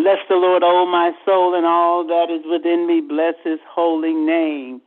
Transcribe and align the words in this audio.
Bless 0.00 0.16
the 0.30 0.36
Lord, 0.36 0.62
O 0.64 0.86
my 0.86 1.12
soul, 1.26 1.54
and 1.54 1.66
all 1.66 2.06
that 2.06 2.30
is 2.30 2.40
within 2.50 2.86
me. 2.86 3.02
Bless 3.02 3.34
his 3.44 3.58
holy 3.68 4.14
name. 4.14 4.80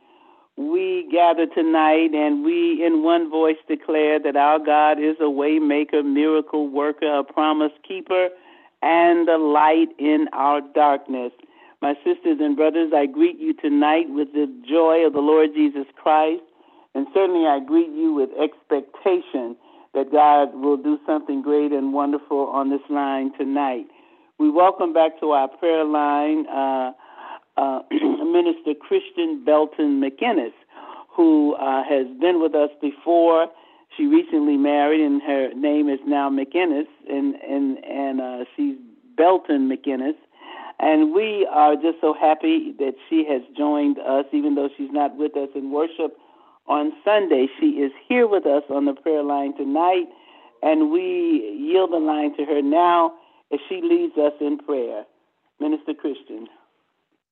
We 0.56 1.08
gather 1.08 1.46
tonight 1.46 2.10
and 2.12 2.42
we 2.44 2.84
in 2.84 3.04
one 3.04 3.30
voice 3.30 3.58
declare 3.68 4.18
that 4.18 4.34
our 4.34 4.58
God 4.58 4.98
is 4.98 5.14
a 5.20 5.30
waymaker, 5.30 6.04
miracle 6.04 6.66
worker, 6.66 7.20
a 7.20 7.22
promise 7.22 7.70
keeper, 7.86 8.28
and 8.82 9.28
a 9.28 9.38
light 9.38 9.90
in 10.00 10.26
our 10.32 10.60
darkness. 10.74 11.30
My 11.80 11.94
sisters 12.04 12.38
and 12.40 12.56
brothers, 12.56 12.90
I 12.92 13.06
greet 13.06 13.38
you 13.38 13.54
tonight 13.54 14.06
with 14.08 14.32
the 14.32 14.52
joy 14.68 15.06
of 15.06 15.12
the 15.12 15.20
Lord 15.20 15.50
Jesus 15.54 15.86
Christ, 15.94 16.42
and 16.96 17.06
certainly 17.14 17.46
I 17.46 17.60
greet 17.60 17.90
you 17.90 18.12
with 18.14 18.30
expectation 18.32 19.54
that 19.94 20.10
God 20.10 20.56
will 20.56 20.76
do 20.76 20.98
something 21.06 21.40
great 21.40 21.70
and 21.70 21.92
wonderful 21.92 22.48
on 22.48 22.70
this 22.70 22.82
line 22.90 23.30
tonight. 23.38 23.86
We 24.36 24.50
welcome 24.50 24.92
back 24.92 25.20
to 25.20 25.30
our 25.30 25.46
prayer 25.46 25.84
line 25.84 26.46
uh, 26.48 26.90
uh, 27.56 27.82
Minister 27.92 28.72
Kristian 28.74 29.44
Belton 29.44 30.02
McInnis, 30.02 30.52
who 31.14 31.54
uh, 31.54 31.84
has 31.84 32.06
been 32.20 32.42
with 32.42 32.52
us 32.52 32.70
before. 32.82 33.46
She 33.96 34.06
recently 34.06 34.56
married, 34.56 35.02
and 35.02 35.22
her 35.22 35.54
name 35.54 35.88
is 35.88 36.00
now 36.04 36.30
McInnis, 36.30 36.88
and 37.08 37.36
and 37.48 37.78
and 37.84 38.20
uh, 38.20 38.44
she's 38.56 38.74
Belton 39.16 39.70
McInnis. 39.70 40.16
And 40.80 41.14
we 41.14 41.46
are 41.52 41.76
just 41.76 42.00
so 42.00 42.12
happy 42.12 42.74
that 42.80 42.94
she 43.08 43.24
has 43.30 43.42
joined 43.56 44.00
us, 44.00 44.24
even 44.32 44.56
though 44.56 44.68
she's 44.76 44.90
not 44.90 45.16
with 45.16 45.36
us 45.36 45.50
in 45.54 45.70
worship 45.70 46.18
on 46.66 46.92
Sunday. 47.04 47.46
She 47.60 47.66
is 47.78 47.92
here 48.08 48.26
with 48.26 48.46
us 48.46 48.64
on 48.68 48.86
the 48.86 48.94
prayer 48.94 49.22
line 49.22 49.56
tonight, 49.56 50.06
and 50.60 50.90
we 50.90 51.56
yield 51.56 51.92
the 51.92 51.98
line 51.98 52.36
to 52.36 52.44
her 52.46 52.60
now 52.60 53.12
as 53.54 53.60
she 53.68 53.80
leads 53.82 54.16
us 54.18 54.32
in 54.40 54.58
prayer. 54.58 55.04
Minister 55.60 55.92
Kristian. 55.92 56.46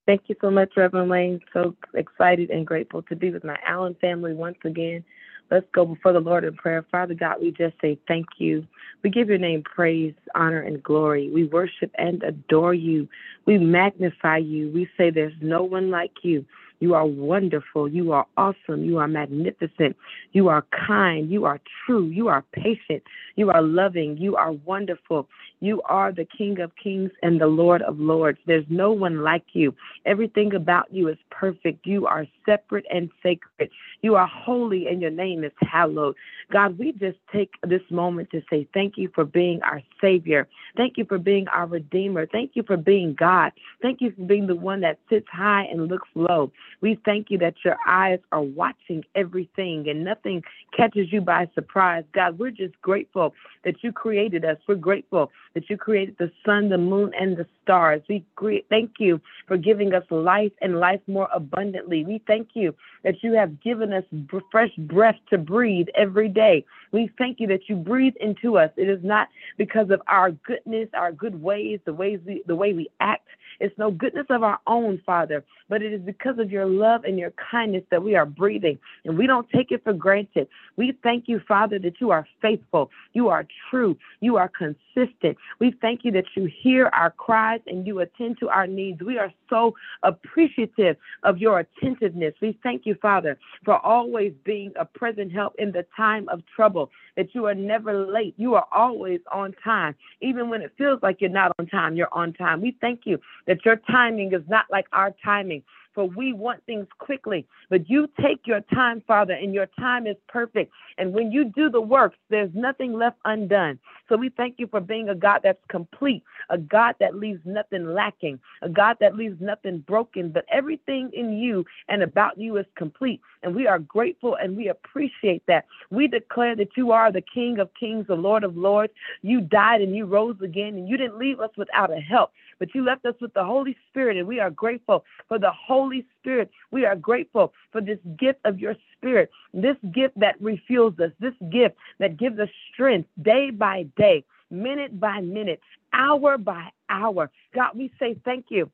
Thank 0.06 0.22
you 0.26 0.36
so 0.40 0.50
much, 0.50 0.70
Reverend 0.76 1.10
Elaine. 1.10 1.40
So 1.52 1.74
excited 1.94 2.50
and 2.50 2.66
grateful 2.66 3.02
to 3.02 3.16
be 3.16 3.30
with 3.30 3.44
my 3.44 3.56
Allen 3.66 3.96
family 4.00 4.32
once 4.32 4.58
again. 4.64 5.04
Let's 5.50 5.66
go 5.74 5.84
before 5.84 6.12
the 6.12 6.20
Lord 6.20 6.44
in 6.44 6.54
prayer. 6.54 6.84
Father 6.90 7.14
God, 7.14 7.36
we 7.40 7.50
just 7.50 7.74
say 7.80 7.98
thank 8.08 8.26
you. 8.38 8.66
We 9.02 9.10
give 9.10 9.28
your 9.28 9.38
name 9.38 9.62
praise, 9.62 10.14
honor, 10.34 10.62
and 10.62 10.82
glory. 10.82 11.30
We 11.30 11.44
worship 11.44 11.90
and 11.98 12.22
adore 12.22 12.74
you. 12.74 13.08
We 13.44 13.58
magnify 13.58 14.38
you. 14.38 14.70
We 14.72 14.88
say 14.96 15.10
there's 15.10 15.34
no 15.40 15.62
one 15.62 15.90
like 15.90 16.12
you. 16.22 16.44
You 16.80 16.94
are 16.94 17.06
wonderful. 17.06 17.88
You 17.88 18.10
are 18.10 18.26
awesome. 18.36 18.84
You 18.84 18.98
are 18.98 19.06
magnificent. 19.06 19.96
You 20.32 20.48
are 20.48 20.64
kind. 20.86 21.30
You 21.30 21.44
are 21.44 21.60
true. 21.86 22.06
You 22.06 22.26
are 22.26 22.42
patient. 22.52 23.04
You 23.36 23.50
are 23.50 23.62
loving. 23.62 24.16
You 24.16 24.34
are 24.34 24.50
wonderful. 24.50 25.28
You 25.62 25.80
are 25.82 26.10
the 26.10 26.24
King 26.24 26.58
of 26.58 26.72
kings 26.74 27.12
and 27.22 27.40
the 27.40 27.46
Lord 27.46 27.82
of 27.82 28.00
lords. 28.00 28.40
There's 28.46 28.66
no 28.68 28.90
one 28.90 29.22
like 29.22 29.44
you. 29.52 29.72
Everything 30.04 30.54
about 30.54 30.92
you 30.92 31.06
is 31.06 31.16
perfect. 31.30 31.86
You 31.86 32.04
are 32.04 32.26
separate 32.44 32.84
and 32.92 33.08
sacred. 33.22 33.70
You 34.00 34.16
are 34.16 34.26
holy 34.26 34.88
and 34.88 35.00
your 35.00 35.12
name 35.12 35.44
is 35.44 35.52
hallowed. 35.60 36.16
God, 36.50 36.80
we 36.80 36.90
just 36.90 37.18
take 37.32 37.52
this 37.62 37.80
moment 37.90 38.30
to 38.30 38.42
say 38.50 38.66
thank 38.74 38.98
you 38.98 39.08
for 39.14 39.24
being 39.24 39.62
our 39.62 39.80
Savior. 40.00 40.48
Thank 40.76 40.98
you 40.98 41.04
for 41.04 41.18
being 41.18 41.46
our 41.46 41.66
Redeemer. 41.66 42.26
Thank 42.26 42.52
you 42.54 42.64
for 42.64 42.76
being 42.76 43.14
God. 43.14 43.52
Thank 43.80 44.00
you 44.00 44.10
for 44.10 44.22
being 44.22 44.48
the 44.48 44.56
one 44.56 44.80
that 44.80 44.98
sits 45.08 45.28
high 45.30 45.68
and 45.70 45.86
looks 45.86 46.08
low. 46.16 46.50
We 46.80 46.98
thank 47.04 47.30
you 47.30 47.38
that 47.38 47.54
your 47.64 47.76
eyes 47.86 48.18
are 48.32 48.42
watching 48.42 49.04
everything 49.14 49.88
and 49.88 50.02
nothing 50.02 50.42
catches 50.76 51.12
you 51.12 51.20
by 51.20 51.48
surprise. 51.54 52.02
God, 52.12 52.36
we're 52.40 52.50
just 52.50 52.74
grateful 52.82 53.32
that 53.64 53.84
you 53.84 53.92
created 53.92 54.44
us. 54.44 54.56
We're 54.66 54.74
grateful 54.74 55.30
that 55.54 55.68
you 55.68 55.76
created 55.76 56.16
the 56.18 56.30
sun, 56.44 56.68
the 56.68 56.78
moon, 56.78 57.12
and 57.18 57.36
the 57.36 57.46
stars. 57.62 58.02
We 58.08 58.24
thank 58.68 58.92
you 58.98 59.20
for 59.46 59.56
giving 59.56 59.94
us 59.94 60.04
life 60.10 60.52
and 60.60 60.78
life 60.80 61.00
more 61.06 61.28
abundantly. 61.32 62.04
We 62.04 62.22
thank 62.26 62.50
you 62.54 62.74
that 63.04 63.22
you 63.22 63.32
have 63.34 63.60
given 63.60 63.92
us 63.92 64.04
fresh 64.50 64.74
breath 64.76 65.18
to 65.30 65.38
breathe 65.38 65.88
every 65.94 66.28
day. 66.28 66.64
We 66.92 67.10
thank 67.18 67.40
you 67.40 67.46
that 67.48 67.68
you 67.68 67.76
breathe 67.76 68.14
into 68.20 68.58
us. 68.58 68.70
It 68.76 68.88
is 68.88 69.02
not 69.02 69.28
because 69.56 69.90
of 69.90 70.02
our 70.06 70.30
goodness, 70.30 70.88
our 70.94 71.12
good 71.12 71.40
ways, 71.40 71.80
the 71.84 71.94
ways 71.94 72.20
we, 72.26 72.42
the 72.46 72.56
way 72.56 72.72
we 72.72 72.88
act. 73.00 73.26
It's 73.60 73.76
no 73.78 73.90
goodness 73.90 74.26
of 74.30 74.42
our 74.42 74.58
own, 74.66 75.00
Father, 75.04 75.44
but 75.68 75.82
it 75.82 75.92
is 75.92 76.00
because 76.00 76.38
of 76.38 76.50
your 76.50 76.66
love 76.66 77.04
and 77.04 77.18
your 77.18 77.32
kindness 77.50 77.84
that 77.90 78.02
we 78.02 78.14
are 78.14 78.26
breathing, 78.26 78.78
and 79.04 79.16
we 79.16 79.26
don't 79.26 79.48
take 79.50 79.70
it 79.70 79.82
for 79.84 79.92
granted. 79.92 80.48
We 80.76 80.98
thank 81.02 81.28
you, 81.28 81.40
Father, 81.46 81.78
that 81.80 82.00
you 82.00 82.10
are 82.10 82.26
faithful, 82.40 82.90
you 83.12 83.28
are 83.28 83.46
true, 83.70 83.96
you 84.20 84.36
are 84.36 84.50
consistent. 84.50 85.36
We 85.58 85.74
thank 85.80 86.04
you 86.04 86.10
that 86.12 86.24
you 86.34 86.50
hear 86.62 86.86
our 86.88 87.10
cries 87.10 87.60
and 87.66 87.86
you 87.86 88.00
attend 88.00 88.38
to 88.40 88.48
our 88.48 88.66
needs. 88.66 89.00
We 89.02 89.18
are 89.18 89.32
so 89.48 89.74
appreciative 90.02 90.96
of 91.22 91.38
your 91.38 91.60
attentiveness. 91.60 92.34
We 92.40 92.58
thank 92.62 92.86
you, 92.86 92.96
Father, 93.00 93.38
for 93.64 93.78
always 93.78 94.32
being 94.44 94.72
a 94.78 94.84
present 94.84 95.32
help 95.32 95.54
in 95.58 95.72
the 95.72 95.86
time 95.96 96.28
of 96.28 96.42
trouble, 96.54 96.90
that 97.16 97.34
you 97.34 97.46
are 97.46 97.54
never 97.54 98.06
late. 98.06 98.34
You 98.36 98.54
are 98.54 98.66
always 98.72 99.20
on 99.30 99.54
time. 99.64 99.94
Even 100.20 100.48
when 100.48 100.62
it 100.62 100.72
feels 100.78 101.00
like 101.02 101.20
you're 101.20 101.30
not 101.30 101.52
on 101.58 101.66
time, 101.66 101.96
you're 101.96 102.12
on 102.12 102.32
time. 102.32 102.60
We 102.60 102.76
thank 102.80 103.00
you 103.04 103.18
that 103.46 103.64
your 103.64 103.76
timing 103.76 104.32
is 104.32 104.42
not 104.48 104.66
like 104.70 104.86
our 104.92 105.14
timing 105.24 105.62
for 105.94 106.06
we 106.06 106.32
want 106.32 106.64
things 106.64 106.86
quickly. 106.98 107.46
But 107.70 107.88
you 107.88 108.08
take 108.20 108.46
your 108.46 108.60
time, 108.72 109.02
Father, 109.06 109.34
and 109.34 109.54
your 109.54 109.68
time 109.78 110.06
is 110.06 110.16
perfect. 110.28 110.72
And 110.98 111.12
when 111.12 111.32
you 111.32 111.44
do 111.44 111.70
the 111.70 111.80
works, 111.80 112.16
there's 112.30 112.50
nothing 112.54 112.92
left 112.92 113.18
undone. 113.24 113.78
So 114.08 114.16
we 114.16 114.30
thank 114.30 114.56
you 114.58 114.66
for 114.66 114.80
being 114.80 115.08
a 115.08 115.14
God 115.14 115.40
that's 115.42 115.64
complete, 115.68 116.22
a 116.50 116.58
God 116.58 116.96
that 117.00 117.14
leaves 117.14 117.40
nothing 117.44 117.94
lacking, 117.94 118.38
a 118.60 118.68
God 118.68 118.96
that 119.00 119.16
leaves 119.16 119.40
nothing 119.40 119.78
broken, 119.78 120.30
but 120.30 120.44
everything 120.52 121.10
in 121.14 121.38
you 121.38 121.64
and 121.88 122.02
about 122.02 122.38
you 122.38 122.56
is 122.56 122.66
complete. 122.76 123.20
And 123.42 123.54
we 123.54 123.66
are 123.66 123.78
grateful 123.78 124.36
and 124.36 124.56
we 124.56 124.68
appreciate 124.68 125.42
that. 125.46 125.64
We 125.90 126.08
declare 126.08 126.56
that 126.56 126.76
you 126.76 126.92
are 126.92 127.10
the 127.10 127.22
King 127.22 127.58
of 127.58 127.70
kings, 127.78 128.06
the 128.06 128.14
Lord 128.14 128.44
of 128.44 128.56
lords. 128.56 128.92
You 129.22 129.40
died 129.40 129.80
and 129.80 129.96
you 129.96 130.06
rose 130.06 130.36
again, 130.42 130.74
and 130.74 130.88
you 130.88 130.96
didn't 130.96 131.18
leave 131.18 131.40
us 131.40 131.50
without 131.56 131.92
a 131.92 132.00
help, 132.00 132.32
but 132.58 132.74
you 132.74 132.84
left 132.84 133.04
us 133.06 133.14
with 133.20 133.32
the 133.34 133.44
Holy 133.44 133.76
Spirit, 133.88 134.16
and 134.16 134.26
we 134.26 134.40
are 134.40 134.50
grateful 134.50 135.04
for 135.28 135.38
the 135.38 135.50
Holy 135.50 136.06
Spirit. 136.18 136.50
We 136.70 136.84
are 136.84 136.96
grateful 136.96 137.52
for 137.70 137.80
this 137.80 137.98
gift 138.18 138.40
of 138.44 138.58
your 138.58 138.74
Spirit, 138.96 139.30
this 139.52 139.76
gift 139.92 140.18
that 140.18 140.40
refuels 140.40 140.98
us, 141.00 141.12
this 141.20 141.34
gift 141.50 141.76
that 141.98 142.16
gives 142.16 142.38
us 142.38 142.48
strength 142.72 143.08
day 143.20 143.50
by 143.50 143.86
day, 143.96 144.24
minute 144.50 144.98
by 144.98 145.20
minute, 145.20 145.60
hour 145.92 146.38
by 146.38 146.68
hour. 146.88 147.30
God, 147.54 147.72
we 147.74 147.92
say 147.98 148.16
thank 148.24 148.46
you 148.48 148.70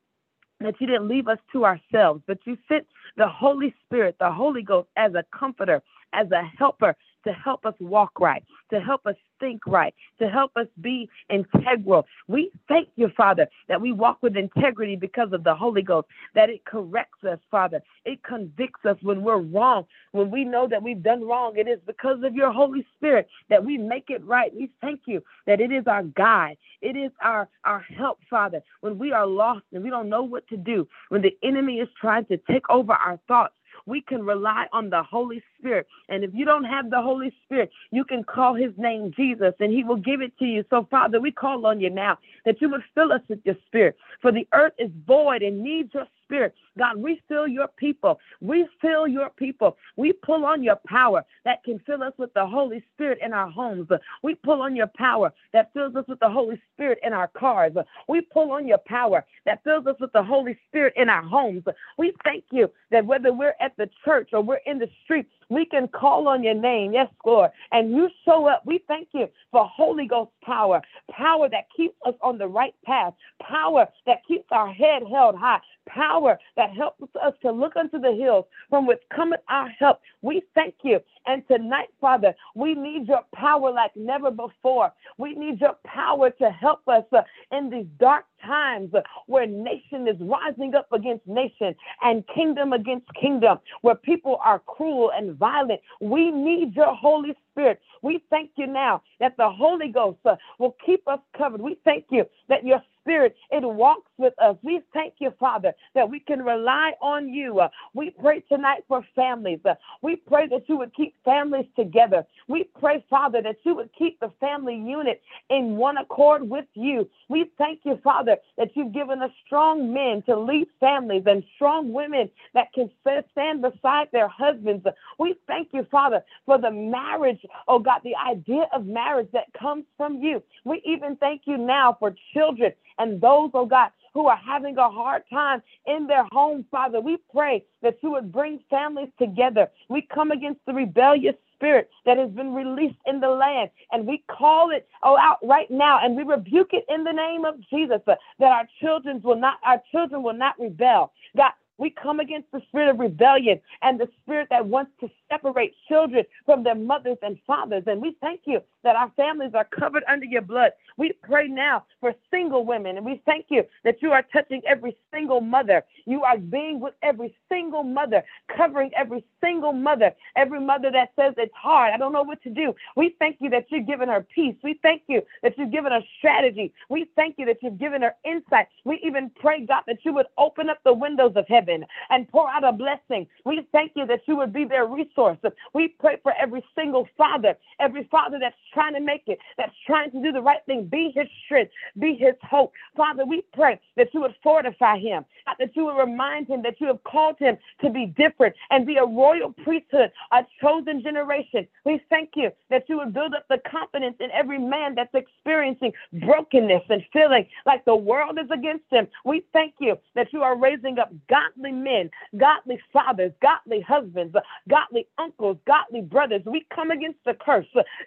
that 0.59 0.75
you 0.79 0.87
didn't 0.87 1.07
leave 1.07 1.27
us 1.27 1.39
to 1.53 1.65
ourselves, 1.65 2.21
but 2.27 2.39
you 2.45 2.57
sent 2.67 2.85
the 3.17 3.27
Holy 3.27 3.73
Spirit, 3.85 4.17
the 4.19 4.31
Holy 4.31 4.61
Ghost, 4.61 4.89
as 4.97 5.13
a 5.13 5.23
comforter, 5.37 5.81
as 6.13 6.29
a 6.31 6.43
helper, 6.57 6.95
to 7.25 7.33
help 7.33 7.65
us 7.65 7.73
walk 7.79 8.19
right, 8.19 8.43
to 8.71 8.79
help 8.79 9.05
us 9.05 9.15
think 9.39 9.65
right, 9.65 9.93
to 10.19 10.29
help 10.29 10.51
us 10.55 10.67
be 10.81 11.09
integral. 11.29 12.05
We 12.27 12.51
thank 12.67 12.89
you, 12.95 13.09
Father, 13.15 13.47
that 13.67 13.81
we 13.81 13.91
walk 13.91 14.19
with 14.21 14.35
integrity 14.35 14.95
because 14.95 15.31
of 15.33 15.43
the 15.43 15.55
Holy 15.55 15.81
Ghost, 15.81 16.07
that 16.35 16.49
it 16.49 16.65
corrects 16.65 17.23
us, 17.23 17.39
Father. 17.49 17.81
It 18.05 18.21
convicts 18.23 18.85
us 18.85 18.97
when 19.01 19.21
we're 19.21 19.37
wrong. 19.37 19.85
When 20.11 20.31
we 20.31 20.43
know 20.43 20.67
that 20.67 20.83
we've 20.83 21.03
done 21.03 21.25
wrong, 21.25 21.53
it 21.57 21.67
is 21.67 21.79
because 21.85 22.23
of 22.23 22.35
your 22.35 22.51
Holy 22.51 22.85
Spirit 22.95 23.27
that 23.49 23.63
we 23.63 23.77
make 23.77 24.05
it 24.09 24.23
right. 24.25 24.53
We 24.55 24.69
thank 24.81 25.01
you 25.05 25.23
that 25.47 25.61
it 25.61 25.71
is 25.71 25.85
our 25.87 26.03
guide. 26.03 26.57
It 26.81 26.95
is 26.95 27.11
our, 27.21 27.49
our 27.65 27.81
help, 27.97 28.19
Father, 28.29 28.61
when 28.81 28.97
we 28.97 29.11
are 29.11 29.27
lost 29.27 29.63
and 29.73 29.83
we 29.83 29.89
don't 29.89 30.09
know 30.09 30.23
what 30.23 30.47
to 30.47 30.57
do, 30.57 30.87
when 31.09 31.21
the 31.21 31.37
enemy 31.43 31.79
is 31.79 31.89
trying 31.99 32.25
to 32.25 32.37
take 32.49 32.69
over 32.69 32.93
our 32.93 33.19
thoughts 33.27 33.53
we 33.85 34.01
can 34.01 34.23
rely 34.23 34.67
on 34.71 34.89
the 34.89 35.03
Holy 35.03 35.43
Spirit. 35.57 35.87
And 36.09 36.23
if 36.23 36.31
you 36.33 36.45
don't 36.45 36.63
have 36.63 36.89
the 36.89 37.01
Holy 37.01 37.33
Spirit, 37.45 37.71
you 37.91 38.03
can 38.03 38.23
call 38.23 38.53
his 38.55 38.71
name 38.77 39.11
Jesus 39.15 39.53
and 39.59 39.71
he 39.71 39.83
will 39.83 39.97
give 39.97 40.21
it 40.21 40.37
to 40.39 40.45
you. 40.45 40.63
So, 40.69 40.87
Father, 40.89 41.19
we 41.19 41.31
call 41.31 41.65
on 41.65 41.79
you 41.79 41.89
now 41.89 42.17
that 42.45 42.61
you 42.61 42.69
would 42.69 42.83
fill 42.95 43.11
us 43.11 43.21
with 43.27 43.39
your 43.43 43.55
spirit. 43.67 43.95
For 44.21 44.31
the 44.31 44.47
earth 44.53 44.73
is 44.77 44.91
void 45.05 45.41
and 45.41 45.63
needs 45.63 45.93
your 45.93 46.07
Spirit. 46.29 46.53
God, 46.77 47.03
refill 47.03 47.47
your 47.47 47.67
people. 47.67 48.19
Refill 48.39 49.07
your 49.07 49.31
people. 49.31 49.77
We 49.95 50.13
pull 50.13 50.45
on 50.45 50.61
your 50.61 50.79
power 50.87 51.25
that 51.43 51.63
can 51.63 51.79
fill 51.79 52.03
us 52.03 52.13
with 52.17 52.31
the 52.35 52.45
Holy 52.45 52.83
Spirit 52.93 53.17
in 53.23 53.33
our 53.33 53.49
homes. 53.49 53.87
We 54.21 54.35
pull 54.35 54.61
on 54.61 54.75
your 54.75 54.89
power 54.95 55.33
that 55.53 55.73
fills 55.73 55.95
us 55.95 56.05
with 56.07 56.19
the 56.19 56.29
Holy 56.29 56.61
Spirit 56.73 56.99
in 57.03 57.13
our 57.13 57.29
cars. 57.29 57.73
We 58.07 58.21
pull 58.21 58.51
on 58.51 58.67
your 58.67 58.77
power 58.85 59.25
that 59.45 59.63
fills 59.63 59.87
us 59.87 59.95
with 59.99 60.13
the 60.13 60.23
Holy 60.23 60.57
Spirit 60.67 60.93
in 60.95 61.09
our 61.09 61.23
homes. 61.23 61.63
We 61.97 62.13
thank 62.23 62.43
you 62.51 62.69
that 62.91 63.05
whether 63.05 63.33
we're 63.33 63.55
at 63.59 63.75
the 63.77 63.89
church 64.05 64.29
or 64.31 64.41
we're 64.41 64.61
in 64.67 64.77
the 64.77 64.89
streets, 65.03 65.31
we 65.49 65.65
can 65.65 65.87
call 65.87 66.27
on 66.27 66.43
your 66.43 66.53
name, 66.53 66.93
yes, 66.93 67.09
Lord, 67.25 67.51
and 67.71 67.91
you 67.91 68.09
show 68.25 68.47
up. 68.47 68.63
We 68.65 68.83
thank 68.87 69.09
you 69.13 69.27
for 69.51 69.65
Holy 69.65 70.07
Ghost 70.07 70.31
power, 70.43 70.81
power 71.11 71.49
that 71.49 71.65
keeps 71.75 71.95
us 72.05 72.13
on 72.21 72.37
the 72.37 72.47
right 72.47 72.75
path, 72.85 73.13
power 73.41 73.87
that 74.05 74.25
keeps 74.27 74.45
our 74.51 74.71
head 74.71 75.03
held 75.09 75.35
high, 75.35 75.59
power 75.87 76.37
that 76.55 76.71
helps 76.71 77.03
us 77.21 77.33
to 77.41 77.51
look 77.51 77.75
unto 77.75 77.99
the 77.99 78.13
hills 78.13 78.45
from 78.69 78.85
which 78.85 79.01
cometh 79.13 79.41
our 79.49 79.69
help. 79.69 79.99
We 80.21 80.43
thank 80.55 80.75
you. 80.83 80.99
And 81.25 81.43
tonight, 81.47 81.89
Father, 81.99 82.33
we 82.55 82.75
need 82.75 83.07
your 83.07 83.23
power 83.33 83.71
like 83.71 83.91
never 83.95 84.31
before. 84.31 84.93
We 85.17 85.35
need 85.35 85.59
your 85.59 85.75
power 85.85 86.29
to 86.29 86.49
help 86.49 86.87
us 86.87 87.03
uh, 87.11 87.21
in 87.51 87.69
these 87.69 87.87
dark 87.99 88.25
times 88.45 88.91
where 89.27 89.45
nation 89.45 90.07
is 90.07 90.15
rising 90.21 90.75
up 90.75 90.87
against 90.91 91.27
nation 91.27 91.75
and 92.01 92.23
kingdom 92.33 92.73
against 92.73 93.07
kingdom, 93.19 93.59
where 93.81 93.95
people 93.95 94.39
are 94.43 94.59
cruel 94.59 95.11
and 95.15 95.38
violent. 95.39 95.81
We 96.01 96.31
need 96.31 96.75
your 96.75 96.93
Holy 96.95 97.35
Spirit. 97.51 97.79
We 98.01 98.23
thank 98.29 98.51
you 98.55 98.67
now 98.67 99.01
that 99.19 99.35
the 99.37 99.49
Holy 99.49 99.89
Ghost 99.89 100.19
uh, 100.25 100.35
will 100.59 100.75
keep 100.85 101.07
us 101.07 101.19
covered. 101.37 101.61
We 101.61 101.77
thank 101.85 102.05
you 102.11 102.25
that 102.49 102.65
your 102.65 102.81
Spirit, 103.01 103.35
it 103.51 103.63
walks 103.63 104.11
with 104.17 104.33
us. 104.39 104.55
We 104.63 104.81
thank 104.93 105.15
you, 105.19 105.31
Father, 105.39 105.73
that 105.95 106.09
we 106.09 106.19
can 106.19 106.41
rely 106.43 106.93
on 107.01 107.29
you. 107.29 107.59
Uh, 107.59 107.69
we 107.93 108.11
pray 108.11 108.41
tonight 108.41 108.83
for 108.87 109.05
families. 109.15 109.59
Uh, 109.65 109.75
we 110.01 110.15
pray 110.17 110.47
that 110.47 110.67
you 110.67 110.77
would 110.77 110.93
keep 110.95 111.15
families 111.23 111.65
together. 111.75 112.25
We 112.47 112.65
pray, 112.79 113.03
Father, 113.09 113.41
that 113.41 113.57
you 113.63 113.75
would 113.75 113.89
keep 113.97 114.19
the 114.19 114.31
family 114.39 114.75
unit 114.75 115.21
in 115.49 115.75
one 115.77 115.97
accord 115.97 116.47
with 116.47 116.65
you. 116.73 117.09
We 117.29 117.51
thank 117.57 117.81
you, 117.83 117.99
Father, 118.03 118.37
that 118.57 118.69
you've 118.75 118.93
given 118.93 119.21
us 119.21 119.31
strong 119.45 119.93
men 119.93 120.23
to 120.23 120.37
lead 120.37 120.67
families 120.79 121.23
and 121.25 121.43
strong 121.55 121.91
women 121.93 122.29
that 122.53 122.71
can 122.73 122.89
stand 123.31 123.61
beside 123.61 124.07
their 124.11 124.27
husbands. 124.27 124.85
We 125.17 125.35
thank 125.47 125.69
you, 125.73 125.85
Father, 125.91 126.23
for 126.45 126.57
the 126.59 126.71
marriage, 126.71 127.45
oh 127.67 127.79
God, 127.79 128.01
the 128.03 128.15
idea 128.15 128.65
of 128.73 128.85
marriage 128.85 129.29
that 129.33 129.53
comes 129.59 129.85
from 129.97 130.21
you. 130.21 130.43
We 130.65 130.81
even 130.85 131.15
thank 131.17 131.43
you 131.45 131.57
now 131.57 131.95
for 131.99 132.15
children 132.33 132.73
and 132.99 133.19
those, 133.19 133.51
oh 133.53 133.65
God, 133.65 133.91
who 134.13 134.27
are 134.27 134.37
having 134.37 134.77
a 134.77 134.89
hard 134.89 135.23
time 135.29 135.61
in 135.85 136.07
their 136.07 136.25
home, 136.31 136.65
Father. 136.71 136.99
We 136.99 137.17
pray 137.33 137.63
that 137.81 137.97
you 138.01 138.11
would 138.11 138.31
bring 138.31 138.59
families 138.69 139.09
together. 139.19 139.69
We 139.87 140.01
come 140.13 140.31
against 140.31 140.61
the 140.65 140.73
rebellious 140.73 141.35
spirit 141.55 141.89
that 142.05 142.17
has 142.17 142.29
been 142.31 142.53
released 142.53 142.97
in 143.05 143.19
the 143.19 143.29
land 143.29 143.69
and 143.91 144.07
we 144.07 144.23
call 144.29 144.71
it 144.71 144.87
oh 145.03 145.17
out 145.17 145.39
right 145.43 145.69
now 145.69 145.99
and 146.01 146.15
we 146.15 146.23
rebuke 146.23 146.69
it 146.71 146.85
in 146.87 147.03
the 147.03 147.11
name 147.11 147.43
of 147.43 147.55
Jesus 147.69 147.99
that 148.05 148.17
our 148.39 148.67
children 148.81 149.21
will 149.21 149.35
not 149.35 149.57
our 149.65 149.81
children 149.91 150.23
will 150.23 150.33
not 150.33 150.57
rebel. 150.57 151.11
God, 151.35 151.51
we 151.79 151.89
come 151.89 152.19
against 152.19 152.51
the 152.51 152.61
spirit 152.67 152.89
of 152.89 152.99
rebellion 152.99 153.59
and 153.81 153.99
the 153.99 154.09
spirit 154.21 154.47
that 154.51 154.65
wants 154.65 154.91
to 154.99 155.09
separate 155.31 155.73
children 155.87 156.25
from 156.45 156.63
their 156.63 156.75
mothers 156.75 157.17
and 157.21 157.37
fathers. 157.47 157.83
And 157.87 158.01
we 158.01 158.15
thank 158.21 158.41
you 158.45 158.61
that 158.83 158.95
our 158.95 159.11
families 159.15 159.51
are 159.55 159.65
covered 159.65 160.03
under 160.07 160.25
your 160.25 160.41
blood. 160.41 160.71
We 160.97 161.13
pray 161.23 161.47
now 161.47 161.85
for 161.99 162.13
single 162.31 162.65
women, 162.65 162.97
and 162.97 163.05
we 163.05 163.21
thank 163.25 163.45
you 163.49 163.63
that 163.83 164.01
you 164.01 164.11
are 164.11 164.23
touching 164.33 164.61
every 164.67 164.97
single 165.13 165.41
mother. 165.41 165.83
You 166.05 166.23
are 166.23 166.37
being 166.37 166.79
with 166.79 166.93
every 167.03 167.35
single 167.49 167.83
mother, 167.83 168.23
covering 168.55 168.91
every 168.97 169.23
single 169.41 169.73
mother, 169.73 170.11
every 170.35 170.59
mother 170.59 170.91
that 170.91 171.11
says 171.15 171.33
it's 171.37 171.53
hard. 171.55 171.93
I 171.93 171.97
don't 171.97 172.13
know 172.13 172.23
what 172.23 172.41
to 172.43 172.49
do. 172.49 172.73
We 172.95 173.15
thank 173.19 173.37
you 173.39 173.49
that 173.51 173.65
you've 173.69 173.87
given 173.87 174.09
her 174.09 174.25
peace. 174.33 174.55
We 174.63 174.79
thank 174.81 175.03
you 175.07 175.21
that 175.43 175.57
you've 175.57 175.71
given 175.71 175.91
her 175.91 176.01
strategy. 176.17 176.73
We 176.89 177.09
thank 177.15 177.35
you 177.37 177.45
that 177.45 177.57
you've 177.61 177.79
given 177.79 178.01
her 178.01 178.15
insight. 178.25 178.67
We 178.83 178.99
even 179.05 179.31
pray, 179.39 179.65
God, 179.65 179.83
that 179.87 179.99
you 180.03 180.13
would 180.13 180.27
open 180.37 180.69
up 180.69 180.79
the 180.83 180.93
windows 180.93 181.33
of 181.35 181.45
heaven 181.47 181.68
and 182.09 182.29
pour 182.29 182.49
out 182.49 182.63
a 182.63 182.71
blessing. 182.71 183.27
We 183.45 183.67
thank 183.71 183.93
you 183.95 184.05
that 184.07 184.21
you 184.27 184.35
would 184.37 184.53
be 184.53 184.65
their 184.65 184.85
resource. 184.85 185.37
We 185.73 185.89
pray 185.99 186.17
for 186.23 186.33
every 186.39 186.63
single 186.75 187.07
father, 187.17 187.57
every 187.79 188.07
father 188.11 188.37
that's 188.39 188.55
trying 188.73 188.93
to 188.93 188.99
make 188.99 189.23
it, 189.27 189.39
that's 189.57 189.73
trying 189.85 190.11
to 190.11 190.21
do 190.21 190.31
the 190.31 190.41
right 190.41 190.61
thing. 190.65 190.85
Be 190.85 191.11
his 191.15 191.27
strength, 191.45 191.71
be 191.99 192.15
his 192.15 192.35
hope. 192.43 192.73
Father, 192.95 193.25
we 193.25 193.43
pray 193.53 193.79
that 193.97 194.13
you 194.13 194.21
would 194.21 194.35
fortify 194.43 194.97
him, 194.97 195.25
that 195.59 195.75
you 195.75 195.85
would 195.85 195.97
remind 195.97 196.47
him 196.47 196.61
that 196.63 196.79
you 196.79 196.87
have 196.87 197.03
called 197.03 197.35
him 197.39 197.57
to 197.81 197.89
be 197.89 198.07
different 198.17 198.55
and 198.69 198.85
be 198.85 198.97
a 198.97 199.05
royal 199.05 199.53
priesthood, 199.63 200.11
a 200.31 200.45
chosen 200.61 201.01
generation. 201.01 201.67
We 201.85 202.01
thank 202.09 202.31
you 202.35 202.51
that 202.69 202.85
you 202.87 202.97
would 202.97 203.13
build 203.13 203.33
up 203.33 203.45
the 203.49 203.59
confidence 203.69 204.15
in 204.19 204.29
every 204.31 204.59
man 204.59 204.95
that's 204.95 205.13
experiencing 205.13 205.93
brokenness 206.13 206.83
and 206.89 207.03
feeling 207.11 207.45
like 207.65 207.85
the 207.85 207.95
world 207.95 208.37
is 208.43 208.49
against 208.51 208.85
him. 208.89 209.07
We 209.25 209.43
thank 209.53 209.75
you 209.79 209.97
that 210.15 210.31
you 210.33 210.41
are 210.43 210.57
raising 210.57 210.99
up 210.99 211.11
godly 211.59 211.71
men, 211.71 212.09
godly 212.37 212.79
fathers, 212.91 213.31
godly 213.41 213.81
husbands, 213.81 214.35
godly 214.69 215.07
uncles, 215.17 215.57
godly 215.67 216.01
brothers. 216.01 216.41
We 216.45 216.65
come 216.73 216.91
against 216.91 217.19
the 217.25 217.33
curse 217.33 217.65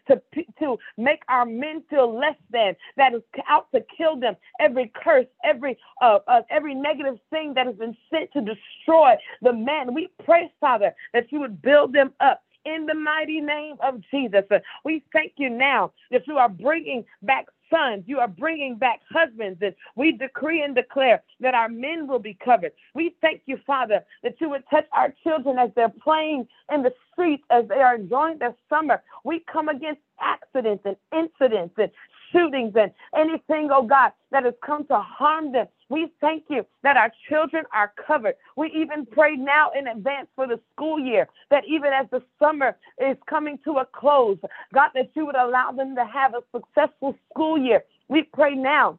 to, 0.08 0.20
to 0.58 0.78
make 0.96 1.22
our 1.28 1.44
men 1.44 1.82
feel 1.90 2.19
less 2.19 2.37
than, 2.50 2.75
that 2.96 3.14
is 3.14 3.22
out 3.49 3.66
to 3.75 3.82
kill 3.96 4.19
them. 4.19 4.37
Every 4.60 4.90
curse, 4.94 5.26
every 5.44 5.78
uh, 6.00 6.19
uh, 6.26 6.43
every 6.50 6.75
negative 6.75 7.19
thing 7.31 7.54
that 7.54 7.66
has 7.66 7.76
been 7.76 7.96
sent 8.10 8.32
to 8.32 8.40
destroy 8.40 9.14
the 9.43 9.52
men. 9.52 9.94
We 9.94 10.08
pray, 10.25 10.52
Father, 10.60 10.94
that 11.12 11.31
you 11.31 11.40
would 11.40 11.62
build 11.62 11.93
them 11.93 12.12
up 12.20 12.43
in 12.64 12.87
the 12.87 12.94
mighty 12.94 13.41
name 13.41 13.76
of 13.82 14.00
Jesus. 14.11 14.44
Uh, 14.50 14.59
we 14.85 15.03
thank 15.12 15.32
you 15.37 15.50
now 15.50 15.93
that 16.11 16.26
you 16.26 16.38
are 16.38 16.49
bringing 16.49 17.05
back 17.23 17.47
sons. 17.70 18.05
You 18.06 18.19
are 18.19 18.29
bringing 18.29 18.76
back 18.76 19.00
husbands. 19.11 19.59
And 19.62 19.75
we 19.97 20.12
decree 20.12 20.62
and 20.62 20.75
declare 20.75 21.23
that 21.41 21.55
our 21.55 21.69
men 21.69 22.06
will 22.06 22.19
be 22.19 22.37
covered. 22.44 22.73
We 22.94 23.17
thank 23.20 23.43
you, 23.47 23.59
Father, 23.67 24.05
that 24.23 24.35
you 24.41 24.50
would 24.50 24.64
touch 24.70 24.87
our 24.93 25.14
children 25.23 25.59
as 25.59 25.70
they're 25.75 25.93
playing 26.03 26.47
in 26.73 26.82
the 26.82 26.93
streets, 27.12 27.44
as 27.50 27.67
they 27.69 27.76
are 27.76 27.97
enjoying 27.97 28.38
their 28.38 28.55
summer. 28.69 29.03
We 29.25 29.44
come 29.50 29.69
against 29.69 30.00
accidents 30.20 30.85
and 30.85 30.97
incidents 31.12 31.75
and 31.79 31.91
shootings 32.32 32.75
and 32.76 32.90
anything, 33.17 33.69
oh 33.73 33.87
God, 33.87 34.12
that 34.31 34.44
has 34.44 34.55
come 34.64 34.87
to 34.87 34.99
harm 34.99 35.52
them. 35.52 35.67
We 35.88 36.08
thank 36.20 36.44
you 36.49 36.64
that 36.82 36.96
our 36.96 37.12
children 37.29 37.64
are 37.73 37.93
covered. 38.06 38.34
We 38.56 38.73
even 38.75 39.06
pray 39.06 39.37
now 39.37 39.70
in 39.79 39.87
advance 39.87 40.29
for 40.34 40.46
the 40.46 40.58
school 40.73 40.99
year 40.99 41.29
that 41.50 41.64
even 41.69 41.93
as 41.93 42.06
the 42.11 42.23
summer 42.38 42.76
is 42.99 43.17
coming 43.29 43.58
to 43.64 43.79
a 43.79 43.87
close, 43.87 44.38
God, 44.73 44.90
that 44.94 45.11
you 45.14 45.26
would 45.26 45.37
allow 45.37 45.70
them 45.73 45.94
to 45.96 46.05
have 46.05 46.34
a 46.34 46.43
successful 46.56 47.14
school 47.31 47.58
year. 47.58 47.84
We 48.08 48.23
pray 48.23 48.55
now 48.55 48.99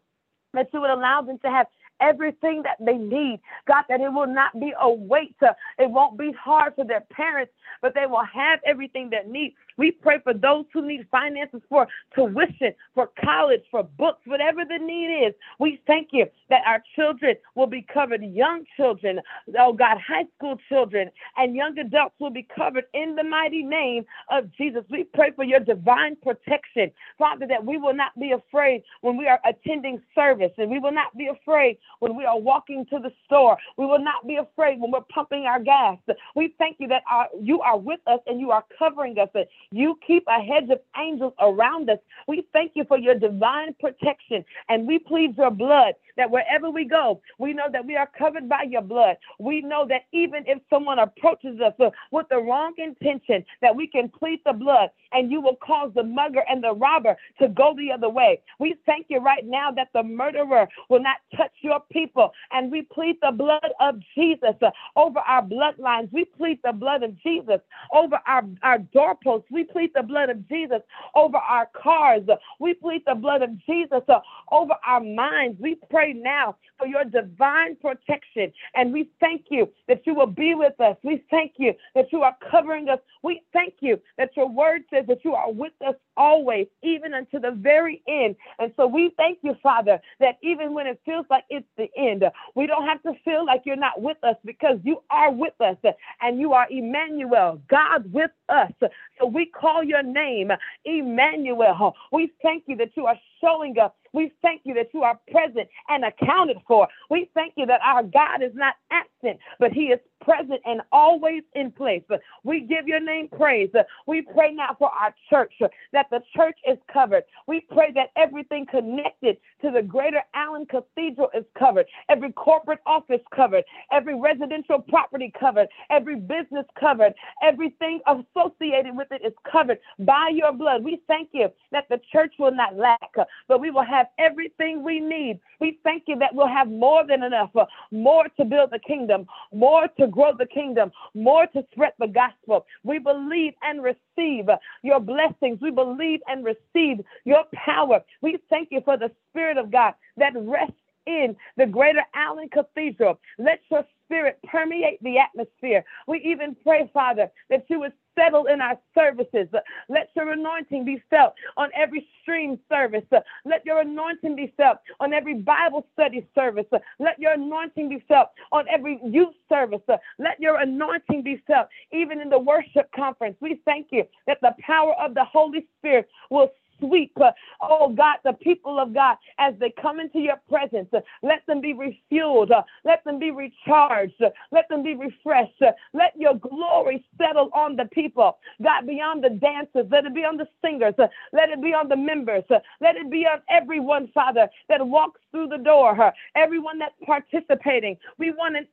that 0.54 0.70
you 0.72 0.82
would 0.82 0.92
allow 0.92 1.22
them 1.22 1.40
to 1.40 1.50
have 1.50 1.68
everything 2.00 2.64
that 2.64 2.78
they 2.80 2.98
need. 2.98 3.40
God, 3.68 3.84
that 3.90 4.02
it 4.02 4.12
will 4.12 4.28
not 4.28 4.60
be 4.60 4.74
a 4.80 4.90
weight. 4.92 5.36
To, 5.40 5.50
uh, 5.50 5.54
it 5.80 5.90
won't 5.90 6.18
be 6.18 6.32
hard 6.34 6.76
for 6.76 6.86
their 6.86 7.02
parents, 7.12 7.54
but 7.82 7.94
they 7.96 8.06
will 8.06 8.26
have 8.26 8.60
everything 8.66 9.10
they 9.10 9.30
need. 9.30 9.56
We 9.78 9.92
pray 9.92 10.20
for 10.24 10.34
those 10.34 10.66
who 10.74 10.88
need 10.88 11.08
finances 11.12 11.62
for 11.70 11.88
tuition, 12.16 12.74
for 12.94 13.10
college, 13.24 13.62
for 13.72 13.84
books, 13.84 14.22
whatever 14.26 14.62
the 14.66 14.84
need 14.84 15.28
is. 15.28 15.34
We 15.60 15.82
thank 15.88 16.10
you 16.12 16.26
that 16.50 16.62
our 16.66 16.84
children 16.96 17.36
will 17.56 17.68
be 17.68 17.86
covered, 17.94 18.24
young 18.24 18.66
children, 18.78 19.20
oh 19.60 19.74
God, 19.74 19.98
high 20.06 20.26
school 20.38 20.58
children, 20.70 21.10
and 21.38 21.56
young 21.56 21.78
adults 21.78 22.16
will 22.20 22.30
be 22.30 22.48
covered 22.56 22.86
in 22.94 23.16
the 23.16 23.24
mighty 23.24 23.64
name 23.64 24.06
of 24.32 24.52
Jesus. 24.56 24.84
We 24.90 25.04
pray 25.04 25.32
for 25.36 25.44
your 25.44 25.60
divine 25.60 26.16
protection, 26.18 26.92
Father, 27.18 27.48
that 27.48 27.66
we 27.66 27.78
will 27.78 27.94
not 27.94 28.18
be 28.20 28.32
afraid 28.32 28.84
when 29.02 29.18
we 29.18 29.28
are 29.28 29.40
attending 29.46 30.02
service, 30.16 30.52
and 30.58 30.70
we 30.70 30.80
will 30.80 30.92
not 30.92 31.16
be 31.18 31.28
afraid 31.28 31.78
when 32.00 32.16
we 32.16 32.26
are 32.26 32.40
walking 32.40 32.86
to 32.92 33.00
the 33.00 33.12
store. 33.26 33.58
We 33.78 33.86
will 33.86 34.04
not 34.04 34.28
be 34.28 34.38
afraid 34.38 34.80
when 34.80 34.92
we're 34.92 35.02
pumping 35.14 35.46
our 35.46 35.60
gas. 35.60 35.98
We 36.36 36.54
thank 36.58 36.78
you 36.80 36.88
that 36.90 37.04
our, 37.10 37.28
you 37.40 37.62
are 37.62 37.78
with 37.78 38.00
us 38.08 38.20
and 38.28 38.40
you 38.40 38.52
are 38.52 38.64
covering 38.78 39.18
us. 39.20 39.30
You 39.74 39.98
keep 40.06 40.24
a 40.28 40.40
hedge 40.40 40.70
of 40.70 40.80
angels 40.98 41.34
around 41.42 41.90
us. 41.90 41.98
We 42.28 42.48
thank 42.54 42.74
you 42.76 42.86
for 42.88 42.98
your 43.00 43.16
divine 43.16 43.76
protection 43.80 44.46
and 44.70 44.86
we 44.88 45.00
plead 45.00 45.36
your 45.36 45.50
blood 45.50 45.96
that 46.16 46.30
wherever 46.30 46.70
we 46.70 46.86
go, 46.86 47.22
we 47.40 47.54
know 47.54 47.66
that 47.72 47.86
we 47.86 47.96
are 47.96 48.10
covered 48.18 48.48
by 48.48 48.64
your 48.70 48.84
blood. 48.84 49.18
We 49.40 49.62
know 49.62 49.88
that 49.90 50.04
even 50.12 50.44
if 50.46 50.60
someone 50.70 51.00
approaches 51.00 51.60
us 51.60 51.74
with 52.12 52.28
the 52.30 52.38
wrong 52.38 52.74
intention, 52.78 53.44
that 53.64 53.76
we 53.76 53.88
can 53.88 54.10
plead 54.10 54.42
the 54.46 54.54
blood 54.54 54.90
and 55.12 55.32
you 55.32 55.42
will 55.42 55.56
cause 55.56 55.92
the 55.96 56.04
mugger 56.04 56.44
and 56.48 56.64
the 56.64 56.74
robber 56.76 57.16
to 57.42 57.48
go 57.48 57.74
the 57.76 57.92
other 57.92 58.10
way. 58.10 58.42
We 58.60 58.76
thank 58.86 59.08
you 59.10 59.20
right 59.20 59.46
now 59.46 59.72
that 59.72 59.90
the 59.94 60.04
murderer 60.04 60.68
will 60.90 61.02
not 61.02 61.18
touch 61.36 61.52
your 61.62 61.80
people. 61.92 62.32
And 62.52 62.72
we 62.72 62.84
plead 62.84 63.18
the 63.22 63.32
blood 63.32 63.70
of 63.80 63.96
Jesus 64.16 64.56
over 64.96 65.20
our 65.20 65.44
bloodlines. 65.44 66.12
We 66.12 66.26
plead 66.26 66.60
the 66.64 66.74
blood 66.74 67.04
of 67.04 67.20
Jesus 67.24 67.60
over 67.94 68.20
our, 68.28 68.44
our 68.62 68.80
doorposts. 68.80 69.48
We 69.52 69.63
plead 69.64 69.92
the 69.96 70.04
blood 70.04 70.30
of 70.30 70.48
Jesus 70.48 70.82
over 71.16 71.38
our 71.38 71.70
cars. 71.82 72.24
We 72.60 72.74
plead 72.74 73.04
the 73.06 73.16
blood 73.16 73.42
of 73.42 73.50
Jesus 73.66 74.02
uh, 74.08 74.20
over 74.52 74.74
our 74.86 75.02
minds. 75.02 75.60
We 75.60 75.78
pray 75.90 76.14
now 76.14 76.58
for 76.78 76.88
your 76.88 77.04
divine 77.06 77.76
protection. 77.78 78.52
And 78.76 78.94
we 78.94 79.10
thank 79.20 79.46
you 79.50 79.70
that 79.88 80.06
you 80.06 80.14
will 80.16 80.28
be 80.28 80.56
with 80.56 80.80
us. 80.80 80.98
We 81.04 81.24
thank 81.30 81.54
you 81.58 81.74
that 81.96 82.12
you 82.12 82.22
are 82.22 82.36
covering 82.52 82.90
us. 82.90 83.00
We 83.24 83.42
thank 83.54 83.76
you 83.80 84.00
that 84.18 84.32
your 84.36 84.50
word 84.50 84.84
says 84.94 85.06
that 85.08 85.24
you 85.24 85.34
are 85.34 85.52
with 85.52 85.74
us 85.86 85.96
always, 86.18 86.68
even 86.84 87.14
unto 87.14 87.40
the 87.40 87.52
very 87.52 88.02
end. 88.08 88.36
And 88.60 88.72
so 88.78 88.88
we 88.88 89.14
thank 89.18 89.40
you, 89.42 89.56
Father, 89.64 90.00
that 90.20 90.38
even 90.44 90.74
when 90.74 90.88
it 90.88 91.00
feels 91.06 91.26
like 91.30 91.46
it's 91.50 91.68
the 91.78 91.88
end, 91.98 92.24
we 92.56 92.68
don't 92.68 92.86
have 92.86 93.02
to 93.04 93.14
feel 93.24 93.46
like 93.46 93.64
you're 93.66 93.76
not 93.76 94.02
with 94.02 94.18
us 94.24 94.36
because 94.46 94.80
you 94.84 95.04
are 95.10 95.32
with 95.32 95.60
us 95.62 95.78
and 96.22 96.40
you 96.40 96.54
are 96.54 96.68
Emmanuel, 96.70 97.62
God 97.70 98.12
with 98.12 98.32
us. 98.50 98.72
So 99.20 99.28
we 99.28 99.46
call 99.54 99.84
your 99.84 100.04
name 100.04 100.52
Emmanuel. 100.86 101.96
We 102.12 102.32
thank 102.42 102.64
you 102.68 102.76
that 102.78 102.90
you 102.96 103.06
are 103.06 103.20
showing 103.44 103.78
us 103.80 103.92
we 104.14 104.32
thank 104.42 104.62
you 104.64 104.76
that 104.76 104.90
you 104.94 105.02
are 105.02 105.20
present 105.32 105.68
and 105.90 106.06
accounted 106.06 106.58
for. 106.68 106.88
We 107.10 107.30
thank 107.34 107.54
you 107.58 107.66
that 107.66 107.82
our 107.84 108.04
God 108.04 108.44
is 108.44 108.52
not 108.54 108.76
absent, 108.92 109.40
but 109.60 109.72
he 109.72 109.86
is 109.86 110.00
present 110.22 110.62
and 110.66 110.82
always 110.92 111.44
in 111.56 111.72
place. 111.72 112.04
We 112.44 112.62
give 112.62 112.88
your 112.88 113.00
name 113.00 113.28
praise. 113.28 113.70
We 114.08 114.22
pray 114.22 114.54
now 114.54 114.76
for 114.78 114.90
our 114.90 115.14
church 115.30 115.54
that 115.92 116.06
the 116.12 116.22
church 116.36 116.58
is 116.70 116.78
covered. 116.92 117.24
We 117.48 117.62
pray 117.72 117.92
that 117.96 118.12
everything 118.16 118.66
connected 118.70 119.38
to 119.62 119.72
the 119.72 119.82
Greater 119.82 120.22
Allen 120.36 120.66
Cathedral 120.66 121.30
is 121.36 121.44
covered. 121.58 121.88
Every 122.10 122.32
corporate 122.34 122.80
office 122.86 123.22
covered. 123.36 123.64
Every 123.92 124.20
residential 124.20 124.80
property 124.80 125.34
covered. 125.38 125.68
Every 125.90 126.16
business 126.16 126.66
covered. 126.80 127.14
Everything 127.42 128.00
associated 128.08 128.96
with 128.96 129.08
it 129.12 129.22
is 129.26 129.34
covered 129.52 129.80
by 130.00 130.30
your 130.34 130.54
blood. 130.54 130.84
We 130.84 131.02
thank 131.08 131.30
you 131.34 131.48
that 131.72 131.86
the 131.90 132.00
church 132.12 132.34
will 132.40 132.54
not 132.56 132.76
lack, 132.76 133.00
but 133.48 133.62
we 133.62 133.72
will 133.72 133.84
have 133.84 134.08
everything 134.20 134.84
we 134.84 135.00
need. 135.00 135.40
We 135.60 135.80
thank 135.84 136.04
you 136.08 136.18
that 136.20 136.34
we'll 136.34 136.48
have 136.48 136.70
more 136.70 137.06
than 137.06 137.24
enough, 137.24 137.50
uh, 137.56 137.66
more 137.92 138.26
to 138.38 138.46
build 138.46 138.72
the 138.72 138.80
kingdom, 138.80 139.28
more 139.54 139.88
to 140.00 140.08
grow 140.08 140.32
the 140.38 140.46
kingdom, 140.46 140.92
more 141.14 141.48
to 141.48 141.66
spread 141.72 141.94
the 142.00 142.08
gospel. 142.08 142.66
We 142.84 143.00
believe 143.00 143.54
and 143.64 143.84
receive 143.84 144.46
your 144.84 145.00
blessings. 145.00 145.60
We 145.62 145.72
believe 145.72 146.22
and 146.28 146.46
receive 146.46 147.04
your 147.26 147.44
power. 147.54 148.02
We 148.22 148.38
thank 148.50 148.70
you 148.72 148.82
for 148.86 148.98
the 148.98 149.12
Spirit 149.30 149.58
of 149.58 149.72
God 149.72 149.94
that 150.18 150.34
rests 150.36 150.76
in 151.06 151.36
the 151.58 151.66
greater 151.66 152.04
Allen 152.16 152.50
Cathedral. 152.50 153.20
Let 153.38 153.60
your 153.70 153.86
spirit 154.06 154.40
permeate 154.48 155.02
the 155.04 155.18
atmosphere. 155.20 155.84
We 156.08 156.20
even 156.20 156.56
pray, 156.64 156.90
Father, 156.94 157.32
that 157.50 157.66
you 157.70 157.80
would 157.80 157.94
settle 158.16 158.46
in 158.46 158.62
our 158.62 158.78
services. 158.96 159.48
Let 159.90 160.10
your 160.16 160.32
anointing 160.32 160.86
be 160.86 161.02
felt 161.10 161.34
on 161.58 161.70
every 161.76 162.08
stream 162.22 162.60
service. 162.70 163.04
Let 163.46 163.66
your 163.66 163.82
anointing 163.82 164.36
be 164.36 164.54
felt 164.58 164.80
on 165.00 165.14
every 165.14 165.36
Bible 165.36 165.86
study 165.94 166.28
service. 166.36 166.66
Let 167.00 167.20
your 167.20 167.34
anointing 167.34 167.90
be 167.90 168.04
felt 168.08 168.30
on 168.52 168.66
every 168.70 169.00
youth 169.04 169.36
service. 169.50 169.82
Let 170.20 170.40
your 170.40 170.60
anointing 170.60 171.24
be 171.24 171.42
felt 171.48 171.68
even 171.92 172.20
in 172.22 172.30
the 172.30 172.40
worship 172.40 172.90
conference. 172.96 173.38
We 173.42 173.62
thank 173.66 173.88
you 173.92 174.04
that 174.28 174.40
the 174.42 174.56
power 174.60 174.94
of 175.00 175.14
the 175.14 175.26
Holy 175.26 175.68
Spirit 175.80 176.08
will 176.30 176.52
sweep, 176.80 177.14
uh, 177.22 177.32
oh 177.62 177.90
God, 177.90 178.18
the 178.24 178.34
people 178.34 178.80
of 178.80 178.94
God 178.94 179.18
as 179.40 179.54
they 179.60 179.74
come 179.82 180.00
into 180.00 180.20
your 180.20 180.40
presence. 180.50 180.90
Uh, 180.94 181.00
let 181.22 181.46
them 181.48 181.62
be 181.62 181.74
refueled. 181.74 182.52
Uh, 182.52 182.64
let 182.86 183.04
them 183.04 183.20
be 183.20 183.32
recharged. 183.32 184.22
Let 184.52 184.70
them 184.70 184.84
be 184.84 184.96
refreshed. 184.96 185.62
Let 185.94 186.14
your 186.18 186.36
glory 186.36 187.04
settle 187.18 187.50
on 187.54 187.76
the 187.76 187.86
people. 187.86 188.38
God, 188.62 188.88
beyond 188.88 189.24
the 189.24 189.30
dancers, 189.30 189.88
let 189.92 190.06
it 190.06 190.14
be 190.14 190.22
on 190.22 190.38
the 190.38 190.48
singers. 190.64 190.94
Let 190.98 191.50
it 191.50 191.62
be 191.62 191.74
on 191.74 191.90
the 191.90 191.96
members. 191.98 192.44
Let 192.82 192.96
it 192.96 193.10
be 193.12 193.26
on 193.26 193.42
everyone, 193.50 194.10
Father, 194.14 194.48
that 194.70 194.86
walks 194.86 195.20
through 195.32 195.48
the 195.48 195.58
door. 195.58 196.14
Everyone 196.36 196.80
that's 196.80 196.94
participating. 197.06 197.98
We 198.18 198.32
want 198.32 198.56
an 198.56 198.68